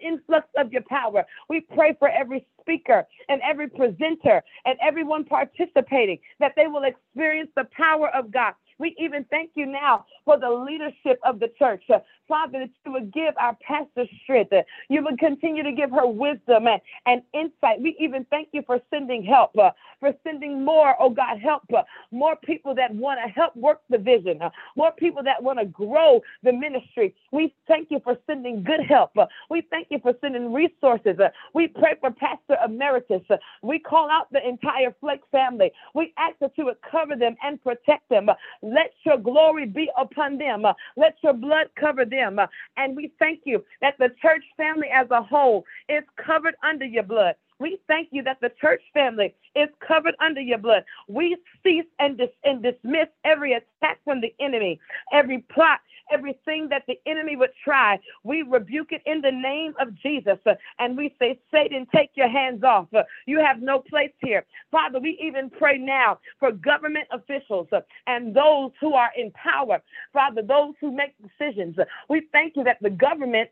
influx 0.00 0.46
of 0.56 0.72
your 0.72 0.82
power. 0.82 1.24
We 1.48 1.60
pray 1.60 1.96
for 1.98 2.08
every 2.08 2.46
speaker 2.60 3.06
and 3.28 3.40
every 3.42 3.68
presenter 3.68 4.42
and 4.64 4.78
everyone 4.82 5.24
participating 5.24 6.18
that 6.38 6.52
they 6.56 6.66
will 6.66 6.84
experience 6.84 7.29
the 7.56 7.66
power 7.76 8.08
of 8.08 8.30
God. 8.32 8.54
We 8.80 8.96
even 8.98 9.24
thank 9.30 9.50
you 9.54 9.66
now 9.66 10.06
for 10.24 10.38
the 10.38 10.50
leadership 10.50 11.20
of 11.24 11.38
the 11.38 11.48
church. 11.58 11.84
Father, 12.28 12.60
that 12.60 12.70
you 12.86 12.92
would 12.92 13.12
give 13.12 13.34
our 13.38 13.56
pastor 13.60 14.04
strength. 14.22 14.52
You 14.88 15.02
would 15.04 15.18
continue 15.18 15.62
to 15.62 15.72
give 15.72 15.90
her 15.90 16.06
wisdom 16.06 16.66
and, 16.68 16.80
and 17.06 17.22
insight. 17.34 17.80
We 17.80 17.96
even 18.00 18.24
thank 18.30 18.48
you 18.52 18.62
for 18.66 18.80
sending 18.88 19.24
help, 19.24 19.56
uh, 19.58 19.70
for 19.98 20.12
sending 20.24 20.64
more, 20.64 20.94
oh 21.00 21.10
God, 21.10 21.38
help, 21.38 21.62
uh, 21.76 21.82
more 22.10 22.36
people 22.36 22.74
that 22.76 22.94
want 22.94 23.18
to 23.24 23.30
help 23.30 23.54
work 23.56 23.80
the 23.90 23.98
vision, 23.98 24.40
uh, 24.40 24.50
more 24.76 24.92
people 24.92 25.22
that 25.24 25.42
want 25.42 25.58
to 25.58 25.66
grow 25.66 26.22
the 26.42 26.52
ministry. 26.52 27.14
We 27.32 27.54
thank 27.68 27.90
you 27.90 28.00
for 28.02 28.16
sending 28.26 28.62
good 28.62 28.80
help. 28.88 29.16
Uh, 29.18 29.26
we 29.50 29.62
thank 29.70 29.88
you 29.90 29.98
for 30.00 30.14
sending 30.20 30.52
resources. 30.52 31.18
Uh, 31.18 31.28
we 31.54 31.68
pray 31.68 31.94
for 32.00 32.10
Pastor 32.12 32.56
Emeritus. 32.64 33.22
Uh, 33.28 33.36
we 33.62 33.78
call 33.78 34.08
out 34.10 34.32
the 34.32 34.46
entire 34.48 34.94
Flake 35.00 35.22
family. 35.32 35.72
We 35.94 36.14
ask 36.16 36.38
that 36.40 36.52
you 36.56 36.64
would 36.66 36.78
cover 36.88 37.16
them 37.16 37.36
and 37.42 37.62
protect 37.62 38.08
them. 38.08 38.28
Let 38.70 38.92
your 39.04 39.18
glory 39.18 39.66
be 39.66 39.90
upon 39.98 40.38
them. 40.38 40.64
Uh, 40.64 40.74
let 40.96 41.16
your 41.22 41.32
blood 41.32 41.66
cover 41.78 42.04
them. 42.04 42.38
Uh, 42.38 42.46
and 42.76 42.96
we 42.96 43.12
thank 43.18 43.40
you 43.44 43.64
that 43.80 43.94
the 43.98 44.10
church 44.22 44.44
family 44.56 44.88
as 44.94 45.08
a 45.10 45.22
whole 45.22 45.64
is 45.88 46.04
covered 46.24 46.54
under 46.62 46.84
your 46.84 47.02
blood. 47.02 47.34
We 47.60 47.78
thank 47.86 48.08
you 48.10 48.22
that 48.24 48.38
the 48.40 48.50
church 48.60 48.82
family 48.94 49.34
is 49.54 49.68
covered 49.86 50.16
under 50.18 50.40
your 50.40 50.58
blood. 50.58 50.84
We 51.08 51.36
cease 51.62 51.84
and, 51.98 52.18
dis- 52.18 52.30
and 52.42 52.62
dismiss 52.62 53.08
every 53.24 53.52
attack 53.52 54.00
from 54.04 54.20
the 54.20 54.34
enemy, 54.40 54.80
every 55.12 55.38
plot, 55.52 55.80
everything 56.10 56.68
that 56.70 56.84
the 56.88 56.98
enemy 57.06 57.36
would 57.36 57.50
try. 57.62 58.00
We 58.24 58.42
rebuke 58.42 58.92
it 58.92 59.02
in 59.06 59.20
the 59.20 59.30
name 59.30 59.74
of 59.78 59.94
Jesus. 60.00 60.38
Uh, 60.46 60.54
and 60.78 60.96
we 60.96 61.14
say, 61.18 61.38
Satan, 61.52 61.86
take 61.94 62.10
your 62.14 62.28
hands 62.28 62.64
off. 62.64 62.88
Uh, 62.94 63.02
you 63.26 63.38
have 63.40 63.60
no 63.62 63.80
place 63.80 64.12
here. 64.20 64.44
Father, 64.72 64.98
we 64.98 65.18
even 65.22 65.50
pray 65.50 65.78
now 65.78 66.18
for 66.38 66.52
government 66.52 67.08
officials 67.12 67.68
uh, 67.72 67.80
and 68.06 68.34
those 68.34 68.70
who 68.80 68.94
are 68.94 69.10
in 69.16 69.30
power. 69.32 69.82
Father, 70.12 70.42
those 70.42 70.74
who 70.80 70.90
make 70.92 71.14
decisions. 71.22 71.76
We 72.08 72.22
thank 72.32 72.56
you 72.56 72.64
that 72.64 72.78
the 72.80 72.90
government 72.90 73.50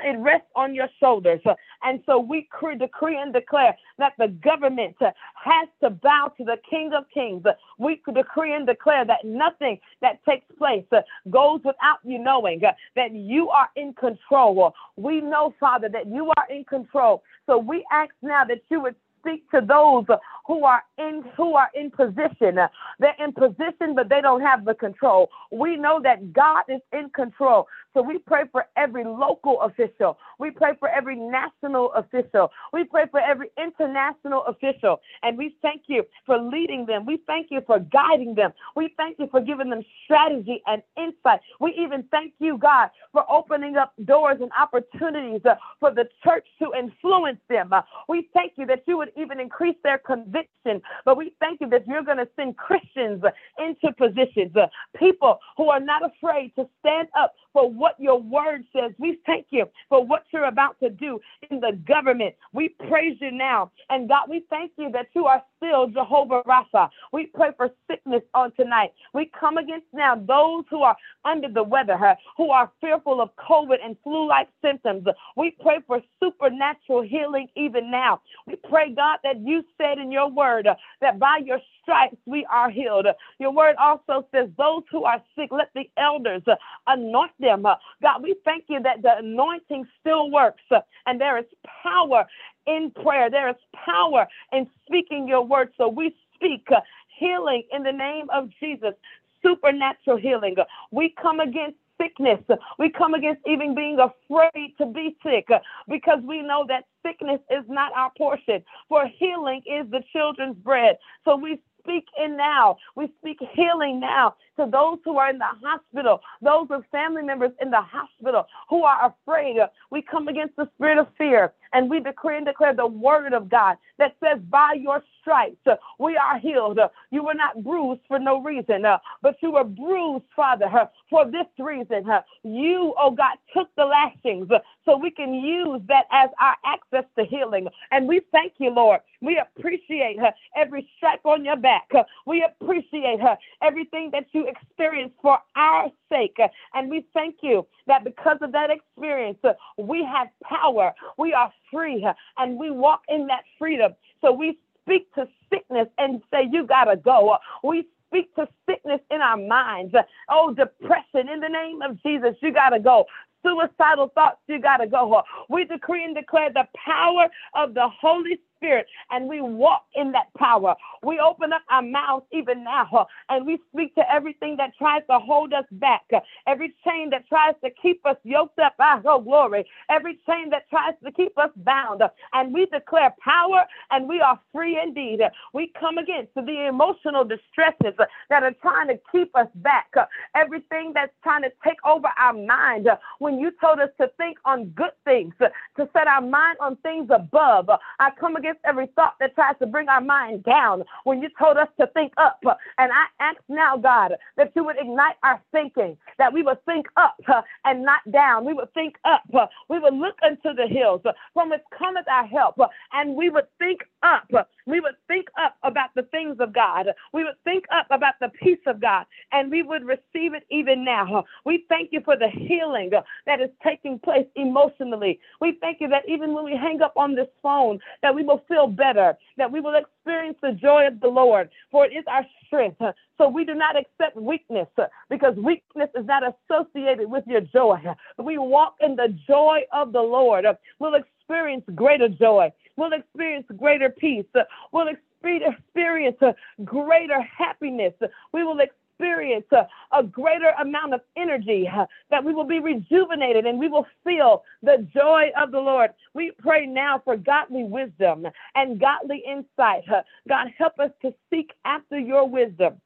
it 0.00 0.18
rests 0.18 0.46
on 0.54 0.74
your 0.74 0.88
shoulders. 1.00 1.40
And 1.82 2.00
so 2.06 2.18
we 2.18 2.48
decree 2.78 3.18
and 3.18 3.32
declare 3.32 3.76
that 3.98 4.12
the 4.18 4.28
government 4.28 4.96
has 5.00 5.68
to 5.82 5.90
bow 5.90 6.32
to 6.36 6.44
the 6.44 6.56
King 6.68 6.92
of 6.96 7.04
Kings. 7.12 7.44
We 7.78 8.00
decree 8.14 8.54
and 8.54 8.66
declare 8.66 9.04
that 9.04 9.24
nothing 9.24 9.78
that 10.00 10.24
takes 10.24 10.46
place 10.56 10.84
goes 11.30 11.60
without 11.64 11.98
you 12.04 12.18
knowing 12.18 12.60
that 12.60 13.14
you 13.14 13.48
are 13.50 13.68
in 13.76 13.92
control. 13.94 14.74
We 14.96 15.20
know, 15.20 15.54
Father, 15.58 15.88
that 15.90 16.06
you 16.06 16.32
are 16.36 16.46
in 16.50 16.64
control. 16.64 17.22
So 17.46 17.58
we 17.58 17.84
ask 17.90 18.10
now 18.22 18.44
that 18.44 18.62
you 18.70 18.80
would 18.82 18.94
speak 19.20 19.50
to 19.50 19.60
those 19.60 20.04
who 20.46 20.64
are 20.64 20.82
in 20.96 21.24
who 21.36 21.54
are 21.54 21.68
in 21.74 21.90
position. 21.90 22.58
They're 23.00 23.16
in 23.18 23.32
position, 23.32 23.94
but 23.96 24.08
they 24.08 24.20
don't 24.20 24.42
have 24.42 24.64
the 24.64 24.74
control. 24.74 25.28
We 25.50 25.76
know 25.76 26.00
that 26.02 26.32
God 26.32 26.62
is 26.68 26.80
in 26.92 27.10
control. 27.10 27.66
So 27.98 28.02
we 28.04 28.18
pray 28.18 28.42
for 28.52 28.64
every 28.76 29.02
local 29.02 29.60
official. 29.60 30.18
We 30.38 30.52
pray 30.52 30.74
for 30.78 30.88
every 30.88 31.16
national 31.16 31.92
official. 31.94 32.52
We 32.72 32.84
pray 32.84 33.06
for 33.10 33.18
every 33.18 33.50
international 33.60 34.44
official. 34.46 35.00
And 35.24 35.36
we 35.36 35.56
thank 35.62 35.82
you 35.88 36.04
for 36.24 36.38
leading 36.38 36.86
them. 36.86 37.06
We 37.06 37.18
thank 37.26 37.48
you 37.50 37.60
for 37.66 37.80
guiding 37.80 38.36
them. 38.36 38.52
We 38.76 38.94
thank 38.96 39.18
you 39.18 39.26
for 39.32 39.40
giving 39.40 39.70
them 39.70 39.82
strategy 40.04 40.62
and 40.68 40.80
insight. 40.96 41.40
We 41.58 41.74
even 41.76 42.04
thank 42.12 42.34
you, 42.38 42.56
God, 42.56 42.90
for 43.10 43.28
opening 43.28 43.76
up 43.76 43.94
doors 44.04 44.38
and 44.40 44.52
opportunities 44.56 45.40
uh, 45.44 45.56
for 45.80 45.92
the 45.92 46.04
church 46.22 46.46
to 46.62 46.70
influence 46.78 47.40
them. 47.48 47.72
Uh, 47.72 47.82
we 48.08 48.28
thank 48.32 48.52
you 48.54 48.66
that 48.66 48.84
you 48.86 48.96
would 48.96 49.10
even 49.16 49.40
increase 49.40 49.76
their 49.82 49.98
conviction. 49.98 50.80
But 51.04 51.16
we 51.16 51.32
thank 51.40 51.60
you 51.60 51.68
that 51.70 51.84
you're 51.88 52.04
going 52.04 52.18
to 52.18 52.28
send 52.36 52.56
Christians 52.58 53.24
into 53.58 53.92
positions, 53.96 54.54
uh, 54.54 54.68
people 54.96 55.40
who 55.56 55.68
are 55.70 55.80
not 55.80 56.02
afraid 56.04 56.52
to 56.54 56.68
stand 56.78 57.08
up 57.18 57.34
for 57.52 57.68
what 57.68 57.87
your 57.98 58.20
word 58.20 58.64
says. 58.72 58.92
We 58.98 59.18
thank 59.26 59.46
you 59.50 59.66
for 59.88 60.04
what 60.04 60.24
you're 60.32 60.46
about 60.46 60.78
to 60.80 60.90
do 60.90 61.20
in 61.50 61.60
the 61.60 61.78
government. 61.86 62.34
We 62.52 62.70
praise 62.88 63.16
you 63.20 63.30
now. 63.30 63.70
And 63.90 64.08
God, 64.08 64.28
we 64.28 64.44
thank 64.50 64.72
you 64.76 64.90
that 64.92 65.08
you 65.14 65.26
are 65.26 65.42
still 65.58 65.88
Jehovah 65.88 66.42
Rapha. 66.46 66.88
We 67.12 67.26
pray 67.26 67.50
for 67.56 67.70
sickness 67.90 68.22
on 68.34 68.52
tonight. 68.52 68.90
We 69.14 69.30
come 69.38 69.58
against 69.58 69.86
now 69.92 70.16
those 70.16 70.64
who 70.70 70.82
are 70.82 70.96
under 71.24 71.48
the 71.48 71.62
weather, 71.62 71.98
who 72.36 72.50
are 72.50 72.72
fearful 72.80 73.20
of 73.20 73.30
COVID 73.36 73.76
and 73.84 73.96
flu 74.02 74.26
like 74.28 74.48
symptoms. 74.62 75.06
We 75.36 75.56
pray 75.60 75.78
for 75.86 76.00
supernatural 76.22 77.02
healing 77.02 77.48
even 77.56 77.90
now. 77.90 78.20
We 78.46 78.56
pray, 78.56 78.94
God, 78.94 79.18
that 79.24 79.40
you 79.40 79.64
said 79.76 79.98
in 79.98 80.10
your 80.10 80.30
word 80.30 80.66
uh, 80.66 80.74
that 81.00 81.18
by 81.18 81.40
your 81.44 81.60
stripes 81.82 82.16
we 82.26 82.46
are 82.50 82.70
healed. 82.70 83.06
Your 83.38 83.52
word 83.52 83.76
also 83.80 84.26
says, 84.32 84.48
Those 84.56 84.82
who 84.90 85.04
are 85.04 85.22
sick, 85.36 85.50
let 85.50 85.70
the 85.74 85.90
elders 85.98 86.42
uh, 86.46 86.56
anoint 86.86 87.32
them. 87.40 87.66
Uh, 87.66 87.74
God, 88.02 88.22
we 88.22 88.36
thank 88.44 88.64
you 88.68 88.80
that 88.82 89.02
the 89.02 89.18
anointing 89.18 89.86
still 90.00 90.30
works 90.30 90.62
and 91.06 91.20
there 91.20 91.38
is 91.38 91.44
power 91.82 92.26
in 92.68 92.92
prayer. 93.02 93.30
There 93.30 93.48
is 93.48 93.56
power 93.74 94.28
in 94.52 94.68
speaking 94.86 95.26
your 95.26 95.44
word. 95.44 95.70
So 95.76 95.88
we 95.88 96.14
speak 96.34 96.66
uh, 96.70 96.80
healing 97.18 97.64
in 97.72 97.82
the 97.82 97.92
name 97.92 98.26
of 98.32 98.50
Jesus, 98.60 98.94
supernatural 99.42 100.18
healing. 100.18 100.56
We 100.90 101.14
come 101.20 101.40
against 101.40 101.78
sickness. 102.00 102.40
We 102.78 102.90
come 102.90 103.14
against 103.14 103.42
even 103.46 103.74
being 103.74 103.98
afraid 103.98 104.74
to 104.78 104.86
be 104.86 105.16
sick 105.24 105.46
uh, 105.52 105.58
because 105.88 106.20
we 106.22 106.42
know 106.42 106.64
that 106.68 106.84
sickness 107.04 107.40
is 107.50 107.64
not 107.68 107.92
our 107.94 108.12
portion, 108.16 108.62
for 108.88 109.06
healing 109.06 109.62
is 109.66 109.90
the 109.90 110.02
children's 110.12 110.56
bread. 110.56 110.96
So 111.24 111.36
we 111.36 111.58
speak 111.88 112.06
in 112.22 112.36
now. 112.36 112.76
We 112.96 113.12
speak 113.20 113.38
healing 113.54 114.00
now 114.00 114.36
to 114.56 114.68
those 114.70 114.98
who 115.04 115.16
are 115.18 115.30
in 115.30 115.38
the 115.38 115.46
hospital, 115.62 116.20
those 116.42 116.66
with 116.68 116.84
family 116.90 117.22
members 117.22 117.52
in 117.62 117.70
the 117.70 117.80
hospital 117.80 118.46
who 118.68 118.84
are 118.84 119.12
afraid. 119.14 119.56
We 119.90 120.02
come 120.02 120.28
against 120.28 120.56
the 120.56 120.68
spirit 120.74 120.98
of 120.98 121.06
fear 121.16 121.52
and 121.72 121.88
we 121.88 122.00
decree 122.00 122.36
and 122.36 122.46
declare 122.46 122.74
the 122.74 122.86
word 122.86 123.32
of 123.32 123.48
God 123.48 123.76
that 123.98 124.16
says, 124.22 124.40
By 124.48 124.74
your 124.80 125.02
stripes 125.20 125.56
uh, 125.66 125.76
we 125.98 126.16
are 126.16 126.38
healed. 126.38 126.78
You 127.10 127.24
were 127.24 127.34
not 127.34 127.62
bruised 127.62 128.00
for 128.08 128.18
no 128.18 128.42
reason, 128.42 128.84
uh, 128.84 128.98
but 129.22 129.36
you 129.42 129.52
were 129.52 129.64
bruised, 129.64 130.24
Father, 130.34 130.66
uh, 130.66 130.86
for 131.10 131.24
this 131.26 131.46
reason. 131.58 132.04
You, 132.42 132.94
oh 132.98 133.10
God, 133.10 133.36
took 133.54 133.68
the 133.76 133.84
lashings 133.84 134.48
so 134.84 134.96
we 134.96 135.10
can 135.10 135.34
use 135.34 135.80
that 135.88 136.04
as 136.10 136.30
our 136.40 136.56
access 136.64 137.04
to 137.18 137.24
healing. 137.24 137.68
And 137.90 138.08
we 138.08 138.22
thank 138.32 138.54
you, 138.58 138.70
Lord. 138.70 139.00
We 139.20 139.38
appreciate 139.38 140.18
every 140.56 140.88
stripe 141.08 141.24
on 141.24 141.44
your 141.44 141.56
back. 141.56 141.88
We 142.26 142.44
appreciate 142.44 143.20
her 143.20 143.36
everything 143.62 144.10
that 144.12 144.26
you 144.32 144.46
experienced 144.46 145.16
for 145.22 145.38
our 145.56 145.90
sake. 146.08 146.36
And 146.74 146.90
we 146.90 147.06
thank 147.14 147.36
you 147.42 147.66
that 147.86 148.04
because 148.04 148.38
of 148.42 148.52
that 148.52 148.70
experience, 148.70 149.38
uh, 149.44 149.52
we 149.78 150.04
have 150.04 150.28
power. 150.42 150.92
We 151.16 151.32
are 151.32 151.52
free 151.72 152.04
uh, 152.04 152.12
and 152.38 152.58
we 152.58 152.70
walk 152.70 153.02
in 153.08 153.26
that 153.28 153.44
freedom. 153.58 153.92
So 154.20 154.32
we 154.32 154.58
speak 154.84 155.12
to 155.14 155.26
sickness 155.50 155.88
and 155.98 156.22
say, 156.32 156.48
You 156.50 156.66
got 156.66 156.84
to 156.84 156.96
go. 156.96 157.36
We 157.62 157.86
speak 158.08 158.34
to 158.36 158.48
sickness 158.68 159.00
in 159.10 159.20
our 159.20 159.36
minds. 159.36 159.94
Oh, 160.28 160.54
depression, 160.54 161.28
in 161.32 161.40
the 161.40 161.48
name 161.48 161.82
of 161.82 162.02
Jesus, 162.02 162.34
you 162.42 162.52
got 162.52 162.70
to 162.70 162.80
go 162.80 163.06
suicidal 163.44 164.10
thoughts, 164.14 164.38
you 164.48 164.60
got 164.60 164.78
to 164.78 164.86
go. 164.86 165.22
We 165.48 165.64
decree 165.64 166.04
and 166.04 166.14
declare 166.14 166.50
the 166.52 166.66
power 166.84 167.28
of 167.54 167.74
the 167.74 167.88
Holy 168.00 168.40
Spirit, 168.58 168.86
and 169.10 169.28
we 169.28 169.40
walk 169.40 169.84
in 169.94 170.12
that 170.12 170.32
power. 170.36 170.74
We 171.02 171.20
open 171.20 171.52
up 171.52 171.62
our 171.70 171.82
mouths 171.82 172.26
even 172.32 172.64
now, 172.64 173.06
and 173.28 173.46
we 173.46 173.58
speak 173.72 173.94
to 173.94 174.02
everything 174.12 174.56
that 174.58 174.72
tries 174.76 175.02
to 175.08 175.18
hold 175.18 175.52
us 175.52 175.64
back, 175.72 176.02
every 176.46 176.74
chain 176.84 177.10
that 177.10 177.26
tries 177.28 177.54
to 177.64 177.70
keep 177.80 178.04
us 178.04 178.16
yoked 178.24 178.58
up. 178.58 178.74
Ah, 178.80 179.00
oh, 179.04 179.20
glory. 179.20 179.64
Every 179.88 180.18
chain 180.28 180.50
that 180.50 180.68
tries 180.70 180.94
to 181.04 181.12
keep 181.12 181.38
us 181.38 181.50
bound, 181.56 182.02
and 182.32 182.52
we 182.52 182.66
declare 182.66 183.14
power, 183.22 183.64
and 183.90 184.08
we 184.08 184.20
are 184.20 184.40
free 184.52 184.78
indeed. 184.82 185.20
We 185.54 185.72
come 185.78 185.98
against 185.98 186.34
the 186.34 186.66
emotional 186.68 187.24
distresses 187.24 187.94
that 188.28 188.42
are 188.42 188.54
trying 188.60 188.88
to 188.88 188.98
keep 189.12 189.34
us 189.36 189.48
back, 189.56 189.92
everything 190.34 190.92
that's 190.94 191.12
trying 191.22 191.42
to 191.42 191.52
take 191.64 191.78
over 191.86 192.08
our 192.18 192.32
mind. 192.32 192.88
When 193.20 193.38
you 193.38 193.52
told 193.60 193.78
us 193.78 193.90
to 194.00 194.10
think 194.16 194.38
on 194.44 194.66
good 194.70 194.92
things, 195.04 195.34
to 195.38 195.88
set 195.92 196.08
our 196.08 196.20
mind 196.20 196.58
on 196.60 196.76
things 196.76 197.08
above, 197.14 197.68
I 198.00 198.10
come 198.18 198.36
against 198.36 198.47
against 198.48 198.64
every 198.64 198.86
thought 198.96 199.14
that 199.20 199.34
tries 199.34 199.58
to 199.58 199.66
bring 199.66 199.88
our 199.88 200.00
mind 200.00 200.44
down 200.44 200.84
when 201.04 201.20
you 201.22 201.28
told 201.38 201.56
us 201.56 201.68
to 201.80 201.86
think 201.88 202.12
up. 202.16 202.40
And 202.78 202.90
I 202.92 203.04
ask 203.20 203.38
now, 203.48 203.76
God, 203.76 204.12
that 204.36 204.52
you 204.54 204.64
would 204.64 204.76
ignite 204.78 205.16
our 205.22 205.40
thinking, 205.52 205.96
that 206.18 206.32
we 206.32 206.42
would 206.42 206.64
think 206.64 206.86
up 206.96 207.16
and 207.64 207.84
not 207.84 208.00
down. 208.10 208.44
We 208.44 208.54
would 208.54 208.72
think 208.74 208.96
up. 209.04 209.22
We 209.68 209.78
would 209.78 209.94
look 209.94 210.16
unto 210.24 210.54
the 210.54 210.66
hills 210.66 211.02
from 211.34 211.50
which 211.50 211.60
cometh 211.76 212.06
our 212.10 212.26
help, 212.26 212.56
and 212.92 213.14
we 213.14 213.28
would 213.28 213.46
think 213.58 213.80
up. 214.02 214.28
We 214.66 214.80
would 214.80 214.96
think 215.06 215.28
up 215.42 215.56
about 215.62 215.90
the 215.94 216.02
things 216.04 216.36
of 216.40 216.52
God. 216.52 216.86
We 217.12 217.24
would 217.24 217.42
think 217.44 217.64
up 217.72 217.86
about 217.90 218.14
the 218.20 218.28
peace 218.28 218.58
of 218.66 218.80
God, 218.80 219.06
and 219.32 219.50
we 219.50 219.62
would 219.62 219.84
receive 219.84 220.34
it 220.34 220.44
even 220.50 220.84
now. 220.84 221.24
We 221.44 221.64
thank 221.68 221.90
you 221.92 222.00
for 222.04 222.16
the 222.16 222.28
healing 222.28 222.90
that 223.26 223.40
is 223.40 223.50
taking 223.64 223.98
place 223.98 224.26
emotionally. 224.36 225.20
We 225.40 225.58
thank 225.60 225.80
you 225.80 225.88
that 225.88 226.08
even 226.08 226.34
when 226.34 226.44
we 226.44 226.56
hang 226.56 226.82
up 226.82 226.94
on 226.96 227.14
this 227.14 227.28
phone, 227.42 227.78
that 228.02 228.14
we 228.14 228.22
will 228.22 228.44
feel 228.48 228.66
better, 228.66 229.16
that 229.36 229.50
we 229.50 229.60
will 229.60 229.74
experience 229.74 230.38
the 230.42 230.52
joy 230.52 230.86
of 230.86 231.00
the 231.00 231.08
Lord, 231.08 231.50
for 231.70 231.86
it 231.86 231.92
is 231.92 232.04
our 232.06 232.24
strength. 232.46 232.80
So 233.16 233.28
we 233.28 233.44
do 233.44 233.54
not 233.54 233.76
accept 233.76 234.16
weakness 234.16 234.68
because 235.10 235.36
weakness 235.36 235.88
is 235.94 236.06
not 236.06 236.22
associated 236.22 237.10
with 237.10 237.24
your 237.26 237.40
joy. 237.40 237.80
We 238.16 238.38
walk 238.38 238.76
in 238.80 238.96
the 238.96 239.16
joy 239.26 239.60
of 239.72 239.92
the 239.92 240.00
Lord. 240.00 240.44
We'll 240.78 240.94
experience 240.94 241.64
greater 241.74 242.08
joy. 242.08 242.52
We'll 242.78 242.92
experience 242.92 243.44
greater 243.56 243.90
peace. 243.90 244.24
We'll 244.72 244.88
experience 244.88 246.16
greater 246.64 247.20
happiness. 247.20 247.92
We 248.32 248.44
will 248.44 248.60
experience 248.60 249.46
uh, 249.50 249.64
a 249.92 250.04
greater 250.04 250.52
amount 250.60 250.94
of 250.94 251.00
energy, 251.16 251.68
uh, 251.68 251.86
that 252.10 252.24
we 252.24 252.32
will 252.32 252.46
be 252.46 252.60
rejuvenated 252.60 253.46
and 253.46 253.58
we 253.58 253.68
will 253.68 253.86
feel 254.04 254.44
the 254.62 254.86
joy 254.94 255.30
of 255.40 255.50
the 255.50 255.58
Lord. 255.58 255.90
We 256.14 256.30
pray 256.38 256.66
now 256.66 257.02
for 257.04 257.16
godly 257.16 257.64
wisdom 257.64 258.26
and 258.54 258.80
godly 258.80 259.24
insight. 259.26 259.82
Uh, 259.88 260.02
God, 260.28 260.48
help 260.56 260.78
us 260.78 260.90
to 261.02 261.12
seek 261.30 261.52
after 261.64 261.98
your 261.98 262.28
wisdom. 262.28 262.80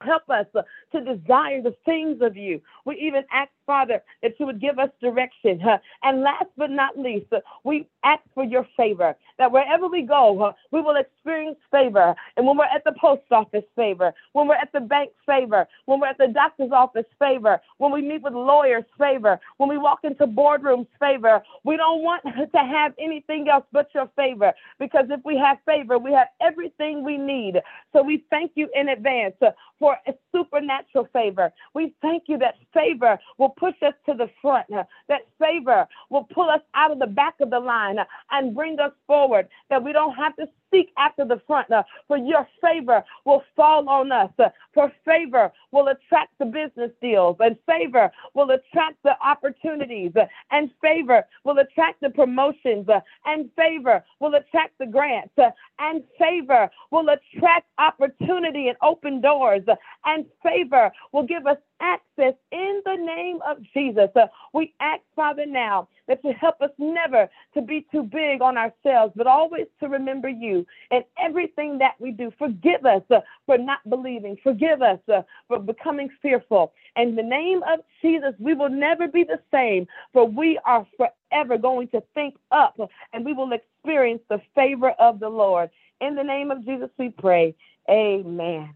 Help 0.00 0.28
us 0.30 0.46
uh, 0.54 0.62
to 0.92 1.00
desire 1.00 1.62
the 1.62 1.74
things 1.84 2.20
of 2.22 2.36
you. 2.36 2.60
We 2.84 2.96
even 2.96 3.24
ask, 3.32 3.50
Father, 3.66 4.02
that 4.22 4.32
you 4.38 4.46
would 4.46 4.60
give 4.60 4.78
us 4.78 4.88
direction. 5.00 5.60
And 6.02 6.22
last 6.22 6.46
but 6.56 6.70
not 6.70 6.98
least, 6.98 7.26
we 7.64 7.86
ask 8.04 8.22
for 8.34 8.44
your 8.44 8.66
favor, 8.76 9.14
that 9.38 9.52
wherever 9.52 9.88
we 9.88 10.02
go, 10.02 10.54
we 10.72 10.80
will 10.80 10.96
experience 10.96 11.58
favor. 11.70 12.14
And 12.36 12.46
when 12.46 12.56
we're 12.56 12.64
at 12.64 12.84
the 12.84 12.94
post 13.00 13.22
office, 13.30 13.64
favor. 13.76 14.12
When 14.32 14.48
we're 14.48 14.54
at 14.54 14.72
the 14.72 14.80
bank, 14.80 15.10
favor. 15.26 15.66
When 15.84 16.00
we're 16.00 16.08
at 16.08 16.18
the 16.18 16.28
doctor's 16.28 16.72
office, 16.72 17.04
favor. 17.18 17.60
When 17.76 17.92
we 17.92 18.00
meet 18.00 18.22
with 18.22 18.32
lawyers, 18.32 18.84
favor. 18.98 19.38
When 19.58 19.68
we 19.68 19.76
walk 19.76 20.00
into 20.04 20.26
boardrooms, 20.26 20.86
favor. 20.98 21.42
We 21.64 21.76
don't 21.76 22.02
want 22.02 22.22
to 22.24 22.58
have 22.58 22.94
anything 22.98 23.48
else 23.48 23.64
but 23.72 23.88
your 23.94 24.08
favor, 24.16 24.52
because 24.78 25.06
if 25.10 25.20
we 25.24 25.36
have 25.36 25.58
favor, 25.66 25.98
we 25.98 26.12
have 26.12 26.28
everything 26.40 27.04
we 27.04 27.18
need. 27.18 27.60
So 27.92 28.02
we 28.02 28.24
thank 28.30 28.52
you 28.54 28.68
in 28.74 28.88
advance 28.88 29.34
for 29.78 29.96
a 30.06 30.14
supernatural 30.32 30.77
favor. 31.12 31.52
We 31.74 31.94
thank 32.02 32.24
you 32.26 32.38
that 32.38 32.54
favor 32.72 33.18
will 33.38 33.50
push 33.50 33.74
us 33.82 33.94
to 34.06 34.14
the 34.14 34.30
front, 34.40 34.66
uh, 34.72 34.84
that 35.08 35.22
favor 35.38 35.86
will 36.10 36.24
pull 36.24 36.50
us 36.50 36.60
out 36.74 36.90
of 36.90 36.98
the 36.98 37.06
back 37.06 37.34
of 37.40 37.50
the 37.50 37.60
line 37.60 37.98
uh, 37.98 38.04
and 38.30 38.54
bring 38.54 38.78
us 38.80 38.92
forward, 39.06 39.48
that 39.70 39.82
we 39.82 39.92
don't 39.92 40.14
have 40.14 40.36
to 40.36 40.48
seek 40.70 40.90
after 40.96 41.24
the 41.24 41.40
front, 41.46 41.70
uh, 41.70 41.82
for 42.06 42.16
your 42.16 42.46
favor 42.60 43.04
will 43.24 43.42
fall 43.56 43.88
on 43.88 44.12
us. 44.12 44.30
Uh, 44.38 44.48
for 44.74 44.92
favor 45.04 45.52
will 45.72 45.88
attract 45.88 46.32
the 46.38 46.44
business 46.44 46.90
deals, 47.00 47.36
and 47.40 47.56
favor 47.66 48.10
will 48.34 48.50
attract 48.50 48.96
the 49.02 49.14
opportunities, 49.24 50.12
uh, 50.16 50.26
and 50.50 50.70
favor 50.82 51.24
will 51.44 51.58
attract 51.58 52.00
the 52.00 52.10
promotions, 52.10 52.88
uh, 52.88 53.00
and 53.26 53.50
favor 53.56 54.04
will 54.20 54.34
attract 54.34 54.76
the 54.78 54.86
grants, 54.86 55.32
uh, 55.38 55.50
and 55.78 56.02
favor 56.18 56.70
will 56.90 57.08
attract 57.08 57.66
opportunity 57.78 58.68
and 58.68 58.76
open 58.82 59.20
doors, 59.20 59.62
uh, 59.68 59.74
and 60.06 60.26
favor 60.42 60.90
will 61.12 61.24
give 61.24 61.46
us 61.46 61.58
access 61.80 62.34
in 62.52 62.82
the 62.84 62.96
name 62.96 63.40
of 63.46 63.58
Jesus. 63.74 64.08
Uh, 64.16 64.26
we 64.52 64.74
ask, 64.80 65.02
Father, 65.14 65.46
now 65.46 65.88
that 66.06 66.20
you 66.24 66.32
help 66.38 66.60
us 66.60 66.70
never 66.78 67.28
to 67.54 67.62
be 67.62 67.86
too 67.92 68.02
big 68.02 68.42
on 68.42 68.56
ourselves, 68.56 69.12
but 69.16 69.26
always 69.26 69.66
to 69.80 69.88
remember 69.88 70.28
you 70.28 70.66
in 70.90 71.02
everything 71.18 71.78
that 71.78 71.94
we 71.98 72.10
do. 72.10 72.32
Forgive 72.38 72.84
us 72.84 73.02
uh, 73.10 73.20
for 73.46 73.58
not 73.58 73.78
believing. 73.88 74.36
Forgive 74.42 74.82
us 74.82 75.00
uh, 75.12 75.22
for 75.46 75.58
becoming 75.58 76.08
fearful. 76.20 76.72
In 76.96 77.14
the 77.14 77.22
name 77.22 77.62
of 77.70 77.80
Jesus, 78.02 78.34
we 78.38 78.54
will 78.54 78.70
never 78.70 79.08
be 79.08 79.24
the 79.24 79.40
same, 79.52 79.86
for 80.12 80.26
we 80.26 80.58
are 80.64 80.86
forever 80.96 81.58
going 81.58 81.88
to 81.88 82.02
think 82.14 82.36
up 82.50 82.78
and 83.12 83.24
we 83.24 83.32
will 83.32 83.52
experience 83.52 84.22
the 84.28 84.40
favor 84.54 84.90
of 84.98 85.20
the 85.20 85.28
Lord. 85.28 85.70
In 86.00 86.14
the 86.14 86.24
name 86.24 86.50
of 86.50 86.64
Jesus, 86.64 86.90
we 86.98 87.10
pray. 87.10 87.54
Amen. 87.90 88.74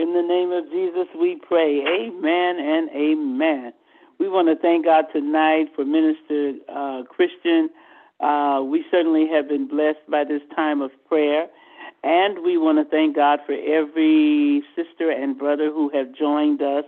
In 0.00 0.14
the 0.14 0.22
name 0.22 0.50
of 0.50 0.64
Jesus, 0.70 1.08
we 1.20 1.36
pray. 1.36 1.80
Amen 1.80 2.56
and 2.58 2.88
amen. 2.88 3.74
We 4.18 4.30
want 4.30 4.48
to 4.48 4.56
thank 4.56 4.86
God 4.86 5.04
tonight 5.12 5.66
for 5.76 5.84
Minister 5.84 6.54
uh, 6.70 7.02
Kristian. 7.04 7.66
Uh, 8.18 8.62
we 8.62 8.82
certainly 8.90 9.28
have 9.28 9.46
been 9.46 9.68
blessed 9.68 9.98
by 10.08 10.24
this 10.24 10.40
time 10.56 10.80
of 10.80 10.90
prayer. 11.06 11.48
And 12.02 12.42
we 12.42 12.56
want 12.56 12.78
to 12.78 12.90
thank 12.90 13.16
God 13.16 13.40
for 13.44 13.52
every 13.52 14.62
sister 14.74 15.10
and 15.10 15.36
brother 15.36 15.70
who 15.70 15.90
have 15.92 16.14
joined 16.14 16.62
us 16.62 16.86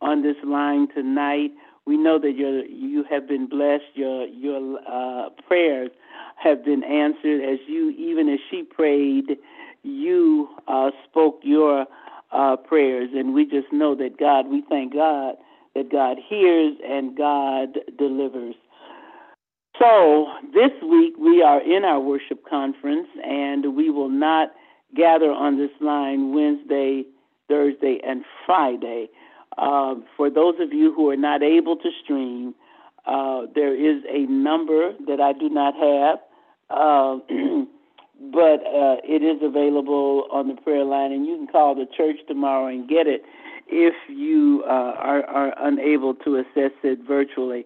on 0.00 0.22
this 0.22 0.36
line 0.44 0.86
tonight. 0.94 1.50
We 1.84 1.96
know 1.96 2.20
that 2.20 2.36
you 2.36 2.62
you 2.70 3.02
have 3.10 3.26
been 3.26 3.48
blessed. 3.48 3.90
Your 3.94 4.28
your 4.28 4.78
uh, 4.88 5.30
prayers 5.48 5.90
have 6.36 6.64
been 6.64 6.84
answered 6.84 7.42
as 7.42 7.58
you 7.66 7.90
even 7.90 8.28
as 8.28 8.38
she 8.52 8.62
prayed, 8.62 9.36
you 9.82 10.48
uh, 10.68 10.92
spoke 11.10 11.40
your 11.42 11.86
uh, 12.32 12.56
prayers, 12.56 13.10
and 13.14 13.34
we 13.34 13.44
just 13.44 13.72
know 13.72 13.94
that 13.94 14.18
God, 14.18 14.48
we 14.48 14.62
thank 14.68 14.94
God 14.94 15.34
that 15.74 15.90
God 15.90 16.18
hears 16.28 16.76
and 16.86 17.16
God 17.16 17.78
delivers. 17.98 18.54
So 19.78 20.26
this 20.52 20.70
week 20.82 21.14
we 21.18 21.42
are 21.42 21.60
in 21.60 21.84
our 21.84 22.00
worship 22.00 22.44
conference, 22.48 23.08
and 23.24 23.74
we 23.74 23.90
will 23.90 24.10
not 24.10 24.52
gather 24.94 25.30
on 25.30 25.58
this 25.58 25.70
line 25.80 26.34
Wednesday, 26.34 27.04
Thursday, 27.48 27.98
and 28.06 28.24
Friday. 28.44 29.08
Uh, 29.56 29.94
for 30.16 30.30
those 30.30 30.54
of 30.60 30.72
you 30.72 30.92
who 30.94 31.10
are 31.10 31.16
not 31.16 31.42
able 31.42 31.76
to 31.76 31.90
stream, 32.02 32.54
uh, 33.06 33.42
there 33.54 33.74
is 33.74 34.02
a 34.08 34.30
number 34.30 34.92
that 35.06 35.20
I 35.20 35.32
do 35.32 35.48
not 35.48 35.74
have. 35.74 36.18
Uh, 36.70 37.18
but 38.30 38.60
uh, 38.66 38.96
it 39.04 39.22
is 39.22 39.42
available 39.42 40.28
on 40.30 40.48
the 40.48 40.54
prayer 40.54 40.84
line, 40.84 41.12
and 41.12 41.26
you 41.26 41.36
can 41.36 41.46
call 41.46 41.74
the 41.74 41.86
church 41.96 42.16
tomorrow 42.28 42.66
and 42.66 42.88
get 42.88 43.06
it 43.06 43.22
if 43.68 43.94
you 44.08 44.62
uh, 44.66 44.94
are, 44.98 45.24
are 45.24 45.54
unable 45.58 46.14
to 46.14 46.36
assess 46.36 46.72
it 46.82 46.98
virtually. 47.06 47.64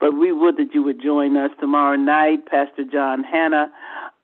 But 0.00 0.12
we 0.18 0.32
would 0.32 0.56
that 0.56 0.74
you 0.74 0.82
would 0.82 1.00
join 1.00 1.36
us 1.36 1.50
tomorrow 1.60 1.96
night, 1.96 2.46
Pastor 2.46 2.84
John 2.90 3.22
Hannah, 3.22 3.70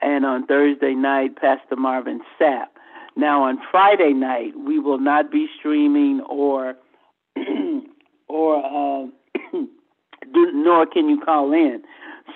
and 0.01 0.27
on 0.27 0.47
Thursday 0.47 0.95
night, 0.95 1.37
Pastor 1.37 1.77
Marvin 1.77 2.21
Sapp. 2.39 2.67
Now 3.17 3.45
on 3.45 3.59
Friday 3.71 4.13
night, 4.13 4.53
we 4.59 4.79
will 4.79 4.99
not 4.99 5.31
be 5.31 5.47
streaming 5.59 6.21
or 6.29 6.75
or 8.29 8.57
uh, 8.57 9.07
nor 10.35 10.87
can 10.87 11.09
you 11.09 11.21
call 11.21 11.53
in. 11.53 11.83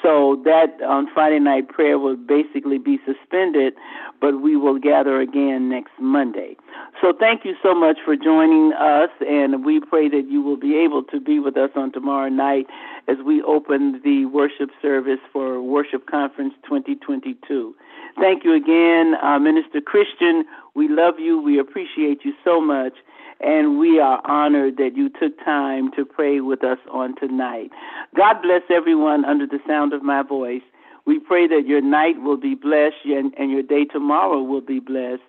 So 0.04 0.36
that 0.44 0.82
on 0.86 1.08
Friday 1.14 1.38
night 1.38 1.70
prayer 1.70 1.98
will 1.98 2.16
basically 2.16 2.76
be 2.76 2.98
suspended, 3.06 3.72
but 4.20 4.42
we 4.42 4.54
will 4.54 4.78
gather 4.78 5.18
again 5.18 5.70
next 5.70 5.92
Monday. 5.98 6.58
So 7.00 7.14
thank 7.18 7.46
you 7.46 7.54
so 7.62 7.74
much 7.74 7.96
for 8.04 8.14
joining 8.14 8.74
us, 8.74 9.08
and 9.26 9.64
we 9.64 9.80
pray 9.80 10.10
that 10.10 10.26
you 10.28 10.42
will 10.42 10.58
be 10.58 10.76
able 10.76 11.04
to 11.04 11.18
be 11.18 11.38
with 11.38 11.56
us 11.56 11.70
on 11.74 11.90
tomorrow 11.90 12.28
night 12.28 12.66
as 13.08 13.16
we 13.24 13.42
open 13.42 14.02
the 14.04 14.26
worship 14.26 14.68
service 14.82 15.20
for 15.32 15.62
Worship 15.62 16.06
Conference 16.06 16.52
2022. 16.64 17.74
Thank 18.20 18.44
you 18.44 18.54
again, 18.54 19.14
uh, 19.22 19.38
Minister 19.38 19.80
Kristian. 19.80 20.42
We 20.74 20.88
love 20.88 21.18
you. 21.18 21.40
We 21.40 21.58
appreciate 21.58 22.24
you 22.24 22.32
so 22.44 22.60
much 22.60 22.94
and 23.40 23.78
we 23.78 23.98
are 23.98 24.20
honored 24.24 24.76
that 24.78 24.96
you 24.96 25.08
took 25.08 25.38
time 25.44 25.90
to 25.92 26.04
pray 26.04 26.40
with 26.40 26.64
us 26.64 26.78
on 26.90 27.14
tonight. 27.16 27.70
God 28.16 28.40
bless 28.42 28.62
everyone 28.70 29.24
under 29.24 29.46
the 29.46 29.58
sound 29.66 29.92
of 29.92 30.02
my 30.02 30.22
voice. 30.22 30.62
We 31.04 31.18
pray 31.18 31.46
that 31.48 31.66
your 31.66 31.82
night 31.82 32.22
will 32.22 32.36
be 32.38 32.54
blessed 32.54 33.04
and, 33.04 33.34
and 33.36 33.50
your 33.50 33.62
day 33.62 33.84
tomorrow 33.84 34.40
will 34.40 34.62
be 34.62 34.80
blessed. 34.80 35.22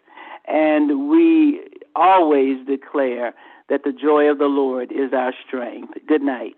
And 0.47 1.09
we 1.09 1.61
always 1.95 2.65
declare 2.65 3.33
that 3.69 3.83
the 3.83 3.91
joy 3.91 4.29
of 4.29 4.37
the 4.37 4.45
Lord 4.45 4.91
is 4.91 5.11
our 5.11 5.33
strength. 5.45 5.93
Good 6.07 6.21
night. 6.21 6.55